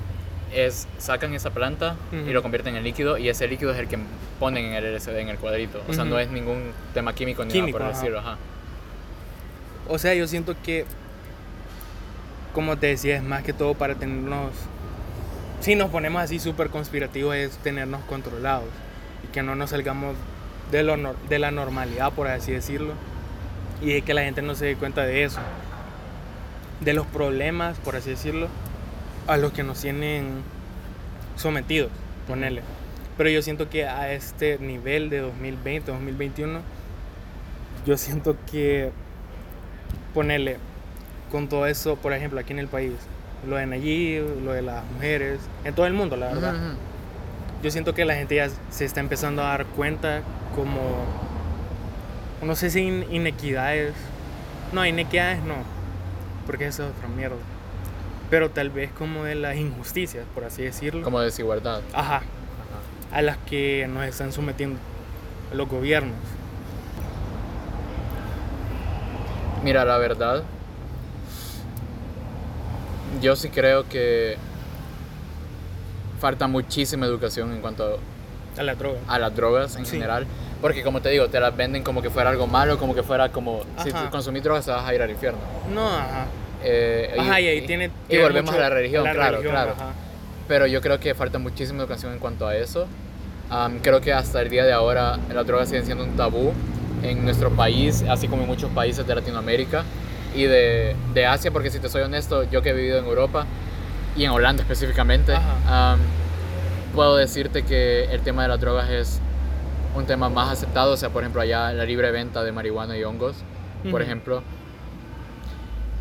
[0.55, 3.99] es sacan esa planta y lo convierten en líquido y ese líquido es el que
[4.41, 5.83] ponen en el LSD en el cuadrito.
[5.89, 8.37] O sea, no es ningún tema químico ni nada por decirlo, ajá.
[9.89, 10.85] O sea, yo siento que
[12.53, 14.51] como te decía, es más que todo para tenernos
[15.61, 18.69] si nos ponemos así súper conspirativos es tenernos controlados
[19.25, 20.17] y que no nos salgamos
[20.71, 20.97] de, lo,
[21.29, 22.95] de la normalidad, por así decirlo,
[23.81, 25.41] y que la gente no se dé cuenta de eso,
[26.81, 28.49] de los problemas, por así decirlo,
[29.27, 30.43] a los que nos tienen
[31.37, 31.91] sometidos,
[32.27, 32.63] ponerle.
[33.17, 36.61] Pero yo siento que a este nivel de 2020, 2021,
[37.85, 38.91] yo siento que
[40.15, 40.57] ponerle
[41.31, 42.93] con todo eso, por ejemplo, aquí en el país,
[43.47, 46.55] lo de Nayib, lo de las mujeres, en todo el mundo, la verdad.
[47.63, 50.23] Yo siento que la gente ya se está empezando a dar cuenta
[50.55, 50.81] como,
[52.43, 53.95] no sé si inequidades,
[54.73, 55.55] no, inequidades no,
[56.47, 57.37] porque eso es otra mierda,
[58.31, 61.03] pero tal vez como de las injusticias, por así decirlo.
[61.03, 61.81] Como desigualdad.
[61.93, 62.23] Ajá, Ajá.
[63.13, 64.79] a las que nos están sometiendo
[65.53, 66.15] los gobiernos.
[69.65, 70.45] Mira, la verdad,
[73.21, 74.37] yo sí creo que
[76.21, 77.99] falta muchísima educación en cuanto
[78.57, 79.03] a las drogas.
[79.07, 80.27] A las drogas en general.
[80.61, 83.31] Porque como te digo, te las venden como que fuera algo malo, como que fuera
[83.31, 85.39] como si consumís drogas te vas a ir al infierno.
[85.73, 86.27] No, ajá.
[86.65, 87.93] Eh, ajá, y, ahí tiene...
[88.09, 89.75] Y volvemos a la religión, claro, claro.
[90.49, 92.89] Pero yo creo que falta muchísima educación en cuanto a eso.
[93.83, 96.53] creo que hasta el día de ahora las drogas siguen siendo un tabú
[97.05, 99.85] en nuestro país, así como en muchos países de Latinoamérica
[100.39, 103.45] y de, de Asia, porque si te soy honesto, yo que he vivido en Europa
[104.17, 105.35] y en Holanda específicamente,
[106.95, 109.21] puedo decirte que el tema de las drogas es
[109.97, 113.03] un tema más aceptado, o sea, por ejemplo, allá la libre venta de marihuana y
[113.03, 113.37] hongos,
[113.91, 114.45] por ejemplo.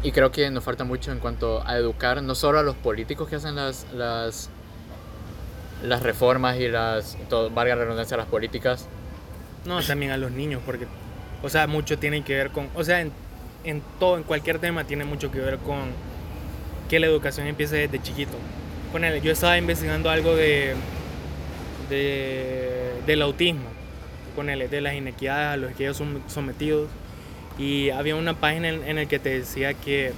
[0.04, 3.28] Y creo que nos falta mucho en cuanto a educar no solo a los políticos
[3.28, 4.52] que hacen las, las,
[5.84, 8.88] las reformas y las, todo, valga la redundancia, las políticas.
[9.66, 10.86] No, también a los niños, porque,
[11.42, 13.12] o sea, mucho tiene que ver con, o sea, en,
[13.68, 15.80] en todo, en cualquier tema tiene mucho que ver con
[16.90, 18.38] que la educación empiece desde chiquito.
[18.92, 20.74] Ponele, yo estaba investigando algo de,
[21.90, 23.66] de del autismo,
[24.36, 26.90] ponele, de las inequidades a los que ellos son sometidos.
[27.60, 30.14] Y había una página en, la que te decía que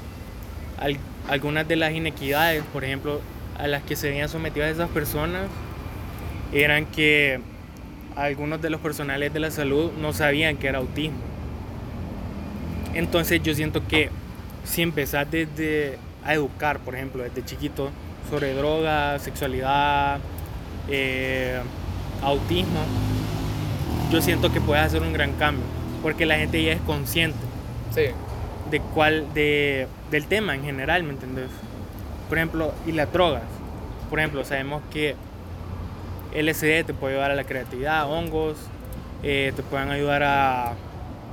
[1.28, 3.22] algunas de las inequidades, por ejemplo,
[3.58, 5.48] a las que se veían sometidas esas personas,
[6.52, 7.40] eran que
[8.16, 11.29] algunos de los personales de la salud no sabían que era autismo.
[12.94, 14.10] Entonces yo siento que
[14.64, 17.90] si empezás desde a educar, por ejemplo, desde chiquito,
[18.30, 20.20] sobre drogas, sexualidad,
[20.88, 21.60] eh,
[22.22, 22.82] autismo,
[24.12, 25.64] yo siento que puedes hacer un gran cambio,
[26.02, 27.38] porque la gente ya es consciente
[28.70, 31.50] de cuál, de, del tema en general, ¿me entendés?
[32.28, 33.44] Por ejemplo, y las drogas.
[34.10, 35.16] Por ejemplo, sabemos que
[36.34, 38.58] LSD te puede ayudar a la creatividad, hongos,
[39.24, 40.74] eh, te pueden ayudar a,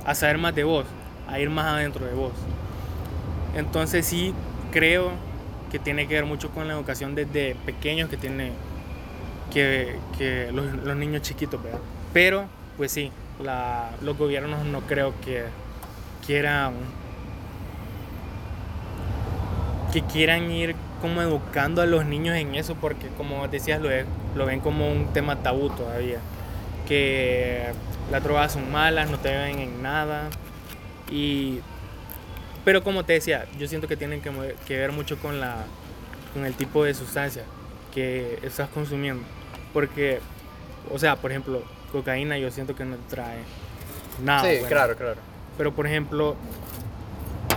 [0.05, 0.85] a saber más de vos.
[1.27, 2.33] A ir más adentro de vos.
[3.55, 4.33] Entonces sí
[4.71, 5.11] creo
[5.71, 8.51] que tiene que ver mucho con la educación desde pequeños que tiene
[9.51, 11.79] que, que los, niños chiquitos, ¿verdad?
[12.13, 12.45] Pero,
[12.77, 13.11] pues sí,
[14.01, 15.43] los gobiernos no creo que
[16.25, 16.73] quieran
[19.93, 23.89] que quieran ir como educando a los niños en eso porque como decías lo,
[24.35, 26.19] lo ven como un tema tabú todavía
[26.87, 27.71] que
[28.11, 30.29] las drogas son malas no te ven en nada
[31.09, 31.59] y
[32.65, 34.31] pero como te decía yo siento que tienen que,
[34.65, 35.65] que ver mucho con la
[36.33, 37.43] con el tipo de sustancia
[37.93, 39.23] que estás consumiendo
[39.73, 40.19] porque
[40.91, 43.39] o sea por ejemplo cocaína yo siento que no trae
[44.23, 45.19] nada sí claro claro
[45.57, 46.35] pero por ejemplo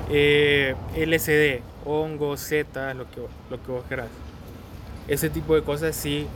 [0.09, 3.21] eh, LSD hongo, setas, lo que,
[3.51, 4.09] lo que vos querás.
[5.09, 6.27] Ese tipo de cosas sí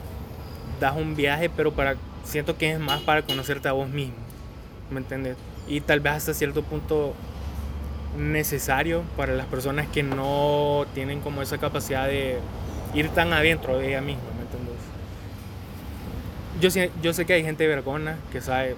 [0.79, 4.15] das un viaje, pero para siento que es más para conocerte a vos mismo,
[4.89, 5.37] ¿me entiendes?
[5.67, 7.13] Y tal vez hasta cierto punto
[8.17, 12.39] necesario para las personas que no tienen como esa capacidad de
[12.93, 14.75] ir tan adentro de ella misma, ¿me entiendes?
[16.61, 18.75] Yo sé, yo sé que hay gente vergona que sabe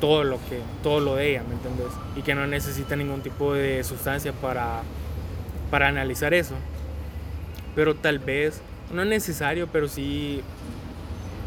[0.00, 1.86] todo lo que todo lo de ella, ¿me entiendes?
[2.16, 4.82] Y que no necesita ningún tipo de sustancia para
[5.70, 6.54] para analizar eso.
[7.74, 8.60] Pero tal vez,
[8.92, 10.42] no es necesario, pero sí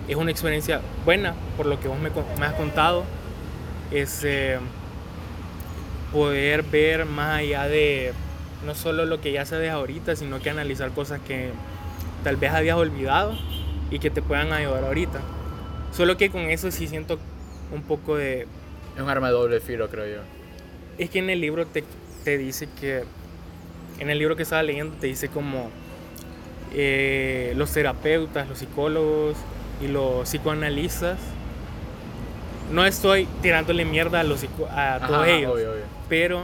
[0.08, 3.03] es una experiencia buena, por lo que vos me has contado.
[3.91, 4.57] Es eh,
[6.11, 8.13] poder ver más allá de
[8.65, 11.51] no solo lo que ya sabes ahorita, sino que analizar cosas que
[12.23, 13.38] tal vez habías olvidado
[13.91, 15.19] y que te puedan ayudar ahorita.
[15.91, 17.19] Solo que con eso sí siento
[17.71, 18.47] un poco de...
[18.95, 20.21] Es un arma de doble filo, creo yo.
[20.97, 21.83] Es que en el libro te,
[22.23, 23.03] te dice que
[23.99, 25.69] en el libro que estaba leyendo te dice como
[26.73, 29.38] eh, los terapeutas, los psicólogos
[29.81, 31.17] y los psicoanalistas.
[32.72, 35.53] No estoy tirándole mierda a, los, a todos ellos,
[36.09, 36.43] pero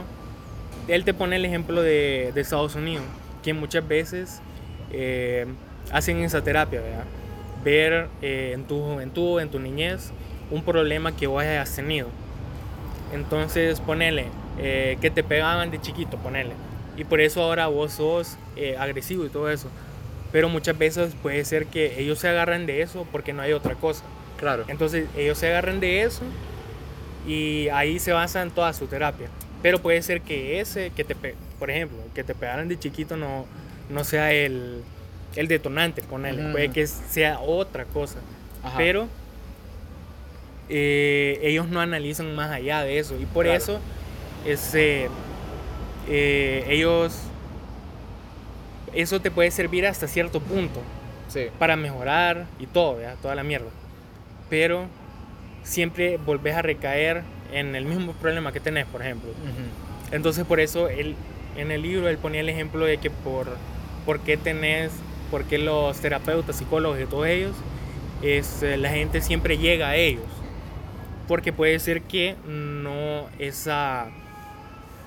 [0.88, 3.04] él te pone el ejemplo de, de Estados Unidos,
[3.42, 4.40] que muchas veces
[4.90, 5.46] eh,
[5.92, 7.04] hacen esa terapia, ¿verdad?
[7.62, 10.12] ver eh, en tu juventud, en tu niñez,
[10.50, 12.08] un problema que vos hayas tenido.
[13.12, 16.52] Entonces, ponele, que te pegaban de chiquito, ponele
[16.96, 19.68] y por eso ahora vos sos eh, agresivo y todo eso.
[20.32, 23.74] Pero muchas veces puede ser que ellos se agarren de eso porque no hay otra
[23.74, 24.04] cosa.
[24.44, 24.64] Claro.
[24.68, 26.20] Entonces ellos se agarren de eso
[27.26, 29.28] y ahí se basa en toda su terapia.
[29.62, 31.14] Pero puede ser que ese, que te,
[31.58, 33.46] por ejemplo, que te pegaran de chiquito no,
[33.88, 34.82] no sea el,
[35.34, 36.52] el detonante, ponerle.
[36.52, 38.18] Puede que sea otra cosa.
[38.76, 39.08] Pero
[40.68, 43.16] eh, ellos no analizan más allá de eso.
[43.18, 43.80] Y por eso
[44.44, 45.08] ese
[46.06, 47.16] eh, ellos,
[48.92, 50.82] eso te puede servir hasta cierto punto
[51.58, 53.70] para mejorar y todo, toda la mierda.
[54.48, 54.86] Pero
[55.62, 57.22] siempre volvés a recaer
[57.52, 59.30] en el mismo problema que tenés, por ejemplo.
[60.10, 61.16] Entonces por eso él,
[61.56, 63.56] en el libro él ponía el ejemplo de que por,
[64.04, 64.92] por qué tenés,
[65.30, 67.56] por qué los terapeutas, psicólogos y todos ellos,
[68.22, 70.24] es, eh, la gente siempre llega a ellos.
[71.26, 74.08] Porque puede ser que no esa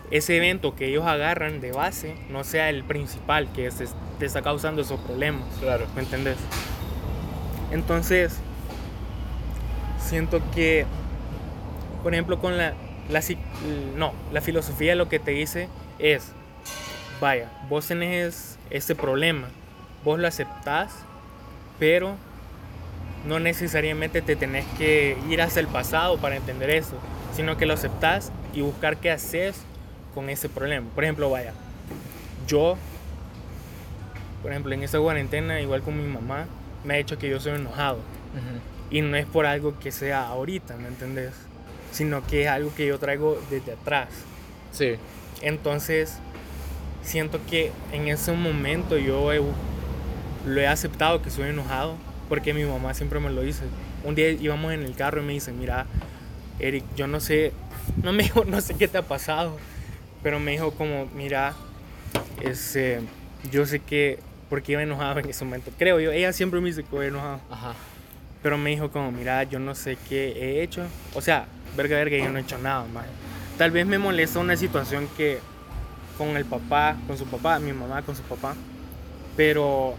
[0.09, 3.87] ese evento que ellos agarran de base no sea el principal que se
[4.19, 5.43] te está causando esos problemas.
[5.59, 5.85] Claro.
[5.95, 6.37] ¿Me entendés?
[7.71, 8.39] Entonces,
[10.07, 10.85] siento que,
[12.03, 12.73] por ejemplo, con la,
[13.09, 13.21] la,
[13.95, 16.31] no, la filosofía lo que te dice es,
[17.19, 19.47] vaya, vos tenés ese problema,
[20.03, 20.93] vos lo aceptás,
[21.79, 22.15] pero
[23.27, 26.95] no necesariamente te tenés que ir hacia el pasado para entender eso,
[27.35, 29.57] sino que lo aceptás y buscar qué haces
[30.15, 30.87] con ese problema.
[30.95, 31.53] Por ejemplo, vaya,
[32.47, 32.77] yo,
[34.41, 36.45] por ejemplo, en esa cuarentena, igual con mi mamá,
[36.83, 37.99] me ha hecho que yo soy enojado.
[38.89, 41.33] Y no es por algo que sea ahorita, ¿me entendés?
[41.91, 44.09] Sino que es algo que yo traigo desde atrás.
[44.71, 44.95] Sí.
[45.41, 46.19] Entonces,
[47.01, 49.31] siento que en ese momento yo
[50.45, 51.95] lo he aceptado que soy enojado,
[52.29, 53.63] porque mi mamá siempre me lo dice.
[54.03, 55.85] Un día íbamos en el carro y me dice, mira,
[56.59, 57.53] Eric, yo no sé,
[58.03, 59.57] no me no sé qué te ha pasado,
[60.23, 61.53] pero me dijo como, mira,
[62.41, 62.99] ese,
[63.51, 64.19] yo sé que,
[64.49, 67.41] porque iba enojado en ese momento, creo yo, ella siempre me dice que voy enojado.
[67.49, 67.73] Ajá.
[68.47, 70.87] Pero me dijo como, mira, yo no sé qué he hecho.
[71.13, 73.03] O sea, verga, verga, yo no he hecho nada más.
[73.57, 75.39] Tal vez me molesta una situación que
[76.17, 78.55] con el papá, con su papá, mi mamá con su papá.
[79.35, 79.95] Pero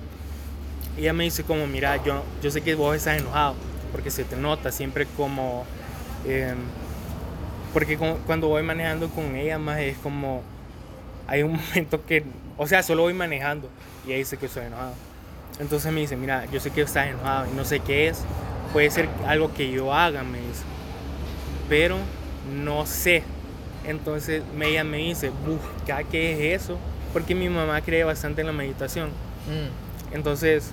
[0.96, 3.54] ella me dice como, mira, yo, yo sé que vos estás enojado,
[3.92, 5.66] porque se te nota siempre como...
[6.24, 6.54] Eh,
[7.74, 10.42] porque cuando voy manejando con ella, más es como.
[11.26, 12.24] Hay un momento que.
[12.56, 13.68] O sea, solo voy manejando
[14.06, 14.94] y ella dice que estoy enojado.
[15.58, 18.24] Entonces me dice: Mira, yo sé que estás enojado y no sé qué es.
[18.72, 20.64] Puede ser algo que yo haga, me dice.
[21.68, 21.96] Pero
[22.54, 23.22] no sé
[23.84, 26.78] Entonces ella me dice, busca qué es eso,
[27.12, 29.08] porque mi mamá cree bastante en la meditación.
[29.46, 30.14] Mm.
[30.14, 30.72] Entonces,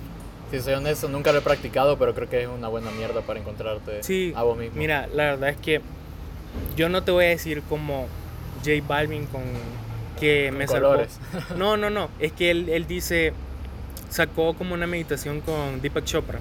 [0.50, 3.40] Si soy honesto, nunca lo he practicado, pero creo que es una buena mierda para
[3.40, 4.76] encontrarte sí, a vos mismo.
[4.78, 5.80] mira, la verdad es que
[6.76, 8.08] yo no te voy a decir como
[8.64, 9.42] J Balvin con
[10.20, 10.88] que me salvó.
[10.90, 11.18] colores.
[11.56, 13.32] No, no, no, es que él, él dice,
[14.08, 16.38] sacó como una meditación con Deepak Chopra.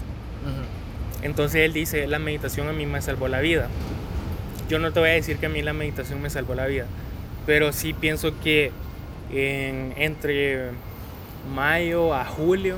[1.21, 3.67] Entonces él dice, la meditación a mí me salvó la vida.
[4.69, 6.85] Yo no te voy a decir que a mí la meditación me salvó la vida,
[7.45, 8.71] pero sí pienso que
[9.31, 10.69] en- entre
[11.53, 12.77] mayo a julio,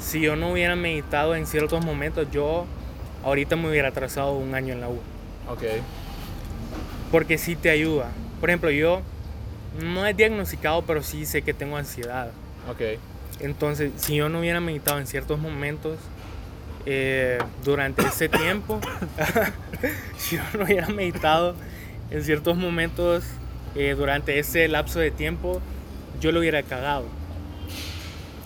[0.00, 2.66] si yo no hubiera meditado en ciertos momentos, yo
[3.24, 4.98] ahorita me hubiera atrasado un año en la U.
[5.48, 5.62] Ok.
[7.10, 8.10] Porque sí te ayuda.
[8.40, 9.00] Por ejemplo, yo
[9.82, 12.30] no he diagnosticado, pero sí sé que tengo ansiedad.
[12.70, 12.98] Ok.
[13.40, 15.98] Entonces, si yo no hubiera meditado en ciertos momentos
[16.86, 18.80] eh, durante ese tiempo,
[20.16, 21.54] si yo no hubiera meditado
[22.10, 23.24] en ciertos momentos
[23.74, 25.60] eh, durante ese lapso de tiempo,
[26.20, 27.06] yo lo hubiera cagado.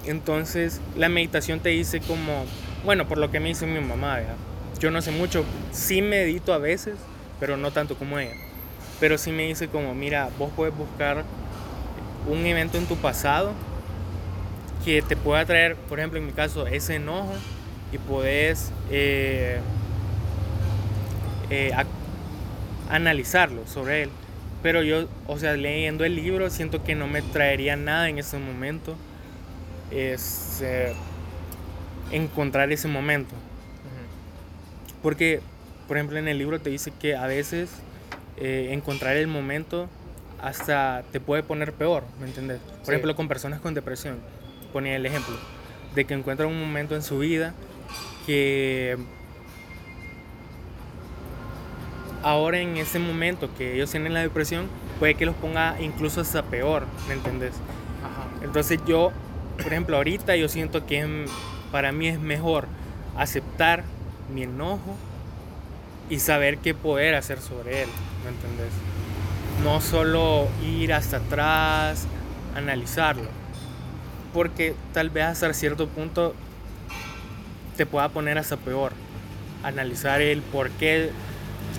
[0.06, 2.46] Entonces, la meditación te dice como,
[2.84, 4.36] bueno, por lo que me dice mi mamá, ¿verdad?
[4.78, 6.94] yo no sé mucho, sí medito a veces,
[7.40, 8.34] pero no tanto como ella.
[9.00, 11.24] Pero sí me dice como, mira, vos puedes buscar
[12.28, 13.52] un evento en tu pasado
[14.84, 17.32] que te pueda traer, por ejemplo, en mi caso, ese enojo
[17.92, 19.58] y puedes eh,
[21.50, 21.72] eh,
[22.90, 24.10] analizarlo sobre él.
[24.62, 28.38] Pero yo, o sea, leyendo el libro, siento que no me traería nada en ese
[28.38, 28.96] momento.
[29.90, 30.92] Es eh,
[32.10, 33.34] encontrar ese momento.
[35.02, 35.40] Porque,
[35.86, 37.70] por ejemplo, en el libro te dice que a veces
[38.36, 39.88] eh, encontrar el momento
[40.42, 42.60] hasta te puede poner peor, ¿me entiendes?
[42.60, 42.90] Por Sí.
[42.92, 44.18] ejemplo, con personas con depresión,
[44.72, 45.34] ponía el ejemplo,
[45.94, 47.54] de que encuentran un momento en su vida
[48.26, 48.96] que
[52.22, 56.42] ahora en ese momento que ellos tienen la depresión, puede que los ponga incluso hasta
[56.42, 57.52] peor, ¿me entiendes?
[58.02, 58.26] Ajá.
[58.44, 59.12] Entonces yo,
[59.56, 61.30] por ejemplo, ahorita yo siento que es-
[61.72, 62.66] para mí es mejor
[63.16, 63.84] aceptar
[64.34, 64.96] mi enojo
[66.10, 67.88] y saber qué poder hacer sobre él,
[68.24, 68.72] ¿me entendés?
[69.64, 72.06] No solo ir hasta atrás,
[72.54, 73.28] analizarlo,
[74.32, 76.34] porque tal vez hasta cierto punto
[77.76, 78.92] te pueda poner hasta peor.
[79.62, 81.10] Analizar el por qué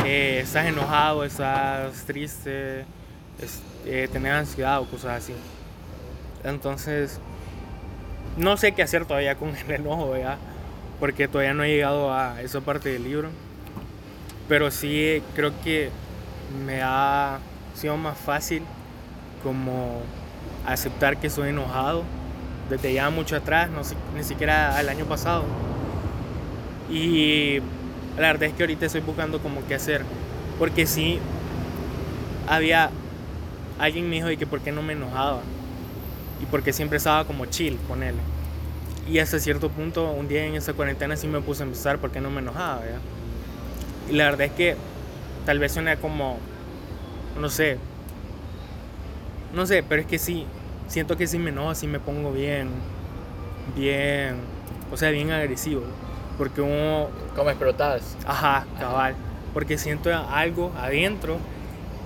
[0.06, 2.82] eh, estás enojado, estás triste,
[3.42, 5.34] es- eh, tener ansiedad o cosas así.
[6.44, 7.20] Entonces,
[8.38, 10.38] no sé qué hacer todavía con el enojo, ¿verdad?
[11.00, 13.30] Porque todavía no he llegado a esa parte del libro.
[14.48, 15.90] Pero sí creo que
[16.66, 17.40] me ha
[17.76, 18.64] sido más fácil
[19.44, 20.02] como
[20.66, 22.04] aceptar que soy enojado
[22.70, 23.82] desde ya mucho atrás, no
[24.16, 25.44] ni siquiera el año pasado.
[26.90, 27.60] Y
[28.18, 30.04] la verdad es que ahorita estoy buscando como qué hacer.
[30.58, 31.20] Porque sí,
[32.48, 32.90] había
[33.80, 35.42] alguien me dijo de que por qué no me enojaba
[36.42, 38.16] y porque siempre estaba como chill con él.
[39.10, 42.12] Y hasta cierto punto, un día en esa cuarentena sí me puse a pensar por
[42.12, 43.00] qué no me enojaba, ¿verdad?
[44.10, 44.76] Y la verdad es que
[45.46, 46.38] tal vez suena como,
[47.40, 47.78] no sé,
[49.54, 50.46] no sé, pero es que sí,
[50.90, 52.70] siento que si me enojo, sí me pongo bien,
[53.76, 54.36] bien,
[54.92, 55.84] o sea, bien agresivo.
[56.38, 58.18] Porque uno, ¿Cómo explotas?
[58.26, 59.16] Ajá, cabal.
[59.54, 61.38] Porque siento algo adentro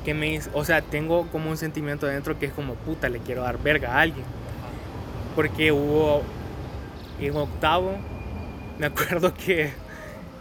[0.05, 3.43] que me o sea, tengo como un sentimiento adentro que es como puta, le quiero
[3.43, 4.25] dar verga a alguien.
[5.35, 6.23] Porque hubo
[7.19, 7.97] en octavo,
[8.79, 9.71] me acuerdo que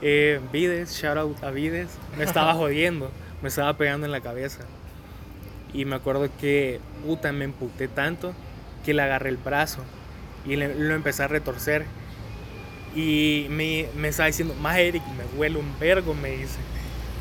[0.01, 4.61] eh, Vides, shout out a Vides, me estaba jodiendo, me estaba pegando en la cabeza.
[5.75, 8.33] Y me acuerdo que puta, me emputé tanto
[8.85, 9.81] que le agarré el brazo
[10.47, 11.85] y le- lo empecé a retorcer.
[12.95, 16.59] Y me, me estaba diciendo, más Eric, me huele un vergo, me dice.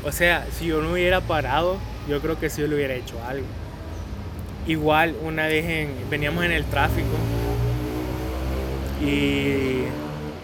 [0.04, 1.78] O sea, si yo no hubiera parado,
[2.08, 3.46] yo creo que sí yo le hubiera hecho algo.
[4.66, 7.08] Igual, una vez en- veníamos en el tráfico
[9.04, 9.84] y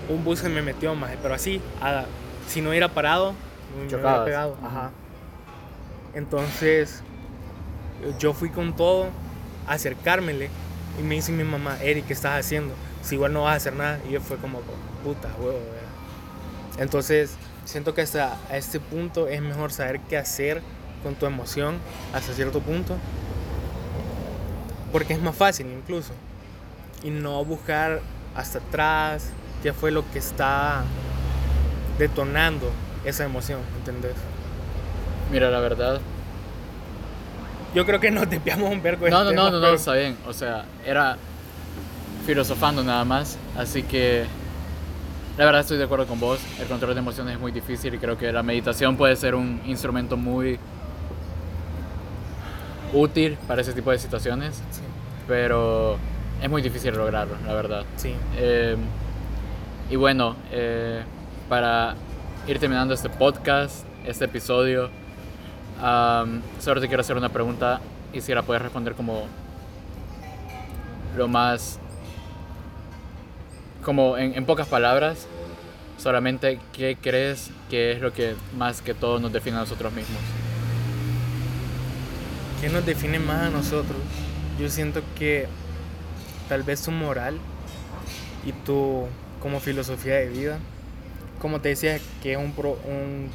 [0.09, 2.05] un bus se me metió más, pero así, a-
[2.49, 3.35] si no hubiera parado,
[3.79, 4.57] me hubiera pegado.
[4.65, 4.91] Ajá.
[6.15, 7.03] Entonces,
[8.19, 9.09] yo fui con todo
[9.67, 10.51] a acercármele
[10.99, 12.75] y me dice mi mamá, Eric, ¿qué estás haciendo?
[13.03, 14.01] Si igual no vas a hacer nada.
[14.09, 14.61] Y yo fue como,
[15.05, 15.61] puta, huevo.
[16.79, 20.63] Entonces, siento que hasta a este punto es mejor saber qué hacer
[21.03, 21.79] con tu emoción
[22.13, 22.97] hasta cierto punto.
[24.93, 26.13] Porque es más fácil incluso.
[27.03, 28.01] Y no buscar
[28.35, 29.31] hasta atrás
[29.63, 30.83] qué fue lo que está
[31.99, 32.71] detonando
[33.05, 34.15] esa emoción, ¿entendés?
[35.31, 36.01] Mira, la verdad.
[37.75, 40.17] Yo creo que nos desviamos un vergo No, no, no, no, no, está bien.
[40.27, 41.17] O sea, era
[42.27, 43.39] filosofando nada más.
[43.57, 44.25] Así que
[45.37, 46.41] la verdad estoy de acuerdo con vos.
[46.61, 49.61] El control de emociones es muy difícil y creo que la meditación puede ser un
[49.67, 50.59] instrumento muy
[52.93, 54.81] útil para ese tipo de situaciones, Sí.
[55.27, 55.99] pero
[56.43, 57.85] es muy difícil lograrlo, la verdad.
[57.97, 58.15] Sí.
[58.39, 58.77] Eh,
[59.91, 61.03] y bueno, eh,
[61.49, 61.95] para
[62.47, 64.89] ir terminando este podcast, este episodio,
[65.81, 67.81] am, solo te quiero hacer una pregunta
[68.13, 69.27] y si la puedes responder como
[71.17, 71.79] lo más,
[73.85, 75.27] como en, en pocas palabras,
[75.99, 80.21] solamente qué crees que es lo que más que todo nos define a nosotros mismos.
[82.61, 83.99] ¿Qué nos define más a nosotros?
[84.59, 85.47] Yo siento que
[86.49, 87.39] tal vez tu moral
[88.45, 89.07] y tu
[89.41, 90.59] como filosofía de vida,
[91.41, 93.29] como te decía, que es un, pro- un-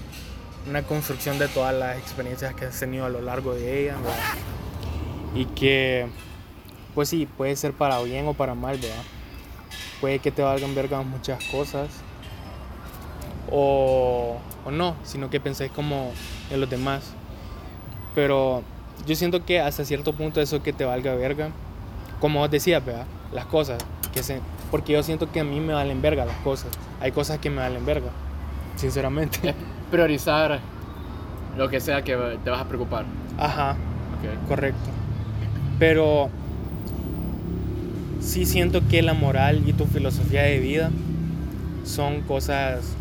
[0.67, 4.17] una construcción de todas las experiencias que has tenido a lo largo de ella, ¿verdad?
[5.35, 6.07] Y que,
[6.95, 9.03] pues sí, puede ser para bien o para mal, ¿verdad?
[9.99, 11.89] Puede que te valgan verga muchas cosas,
[13.51, 16.11] o, o no, sino que penséis como
[16.49, 17.03] en los demás.
[18.15, 18.63] Pero
[19.05, 21.49] yo siento que hasta cierto punto eso que te valga verga,
[22.19, 23.05] como vos decías, ¿verdad?
[23.33, 23.83] Las cosas,
[24.13, 24.39] que se,
[24.71, 26.69] porque yo siento que a mí me valen verga las cosas.
[27.01, 28.11] Hay cosas que me valen verga,
[28.75, 29.53] sinceramente.
[29.93, 30.59] Priorizar
[31.55, 33.05] lo que sea que te vas a preocupar.
[33.37, 33.73] Ajá,
[34.17, 34.47] Ok.
[34.47, 34.89] correcto.
[35.77, 36.31] Pero
[38.19, 40.89] sí siento que la moral y tu filosofía de vida
[41.83, 42.95] son cosas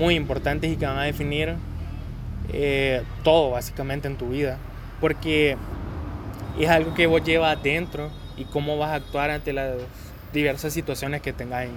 [0.00, 1.56] muy importantes y que van a definir
[2.50, 4.56] eh, todo básicamente en tu vida.
[5.02, 5.58] Porque
[6.58, 8.08] es algo que vos llevas adentro
[8.38, 9.74] y cómo vas a actuar ante las
[10.32, 11.68] diversas situaciones que tengas,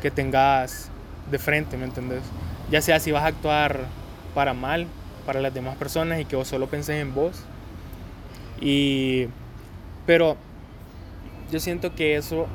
[0.00, 0.88] que tengas
[1.30, 2.22] de frente, ¿me entendés?
[2.70, 3.80] Ya sea si vas a actuar
[4.34, 4.86] para mal,
[5.26, 7.42] para las demás personas y que vos solo penses en vos.
[8.60, 9.28] Y,
[10.06, 10.36] pero
[11.50, 12.46] yo siento que eso,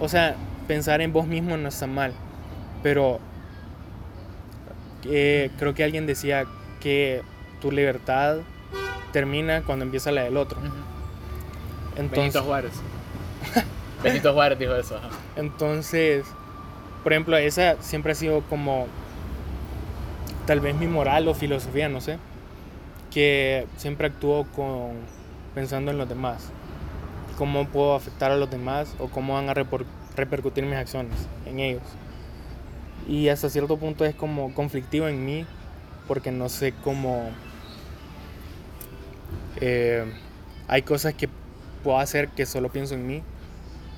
[0.00, 0.36] o sea,
[0.66, 2.12] pensar en vos mismo no está mal,
[2.82, 3.20] pero
[5.04, 6.46] eh, creo que alguien decía
[6.80, 7.22] que
[7.60, 8.38] tu libertad
[9.12, 10.58] termina cuando empieza la del otro.
[11.96, 12.72] Entonces, Benito Juárez.
[14.02, 14.96] Benito Juárez dijo eso.
[14.96, 15.08] ajá.
[15.36, 16.24] Entonces,
[17.02, 18.86] por ejemplo, esa siempre ha sido como
[20.46, 22.18] tal vez mi moral o filosofía, no sé,
[23.10, 24.92] que siempre actúo con
[25.54, 26.50] pensando en los demás,
[27.36, 31.14] cómo puedo afectar a los demás o cómo van a repercutir mis acciones
[31.46, 31.82] en ellos.
[33.08, 35.46] Y hasta cierto punto es como conflictivo en mí
[36.08, 37.30] porque no sé cómo
[39.60, 40.04] eh,
[40.68, 41.28] hay cosas que
[41.82, 43.22] puedo hacer que solo pienso en mí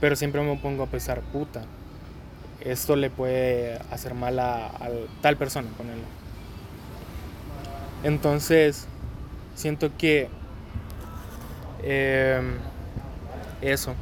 [0.01, 1.62] pero siempre me pongo a pensar, puta,
[2.61, 4.70] esto le puede hacer mal a
[5.20, 6.17] tal persona, ponerlo.
[8.05, 8.86] Entonces,
[9.55, 10.28] siento que
[11.82, 12.40] eh,
[13.61, 13.94] eso,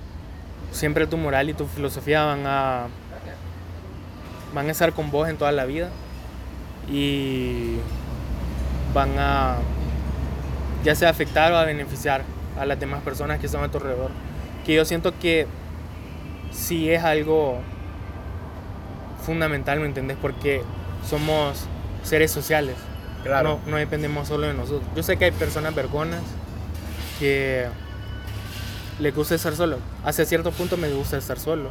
[0.70, 2.88] siempre tu moral y tu filosofía van a,
[4.54, 5.88] van a estar con vos en toda la vida
[6.88, 7.76] y
[8.92, 9.56] van a
[10.84, 12.22] ya sea afectar o a beneficiar
[12.58, 14.10] a las demás personas que están a tu alrededor.
[14.64, 15.46] Que yo siento que
[16.52, 17.58] sí es algo
[19.24, 20.16] fundamental, ¿me entendés?
[20.20, 20.62] Porque
[21.04, 21.66] somos
[22.02, 22.76] seres sociales.
[23.26, 23.60] Claro.
[23.64, 24.88] No, no dependemos solo de nosotros.
[24.94, 26.22] Yo sé que hay personas vergonas
[27.18, 27.66] que
[28.98, 29.78] les gusta estar solo.
[30.04, 31.70] Hasta cierto punto me gusta estar solo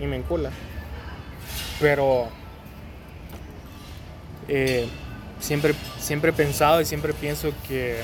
[0.00, 0.50] y me encula.
[1.80, 2.28] Pero
[4.48, 4.88] eh,
[5.40, 8.00] siempre, siempre he pensado y siempre pienso que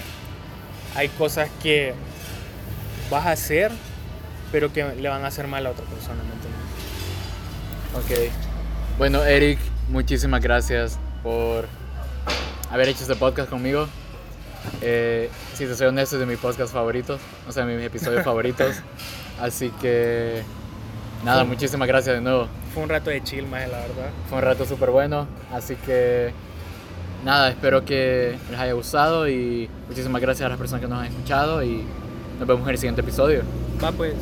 [0.95, 1.95] hay cosas que
[3.11, 3.71] vas a hacer,
[4.51, 8.31] pero que le van a hacer mal a otra persona, ¿me entiendes?
[8.31, 8.33] Ok.
[8.99, 11.69] Bueno, Eric, muchísimas gracias por
[12.71, 13.87] haber hecho este podcast conmigo.
[14.83, 18.77] Eh, si te soy honesto, es de mis podcasts favoritos, o sea, mis episodios favoritos.
[19.41, 20.43] Así que,
[21.25, 22.49] nada, muchísimas gracias de nuevo.
[22.75, 24.11] Fue un rato de chill, más la verdad.
[24.29, 26.33] Fue un rato súper bueno, así que,
[27.25, 31.07] nada, espero que les haya gustado y muchísimas gracias a las personas que nos han
[31.07, 31.85] escuchado y
[32.39, 33.43] nos vemos en el siguiente episodio.
[33.83, 34.14] Va pues.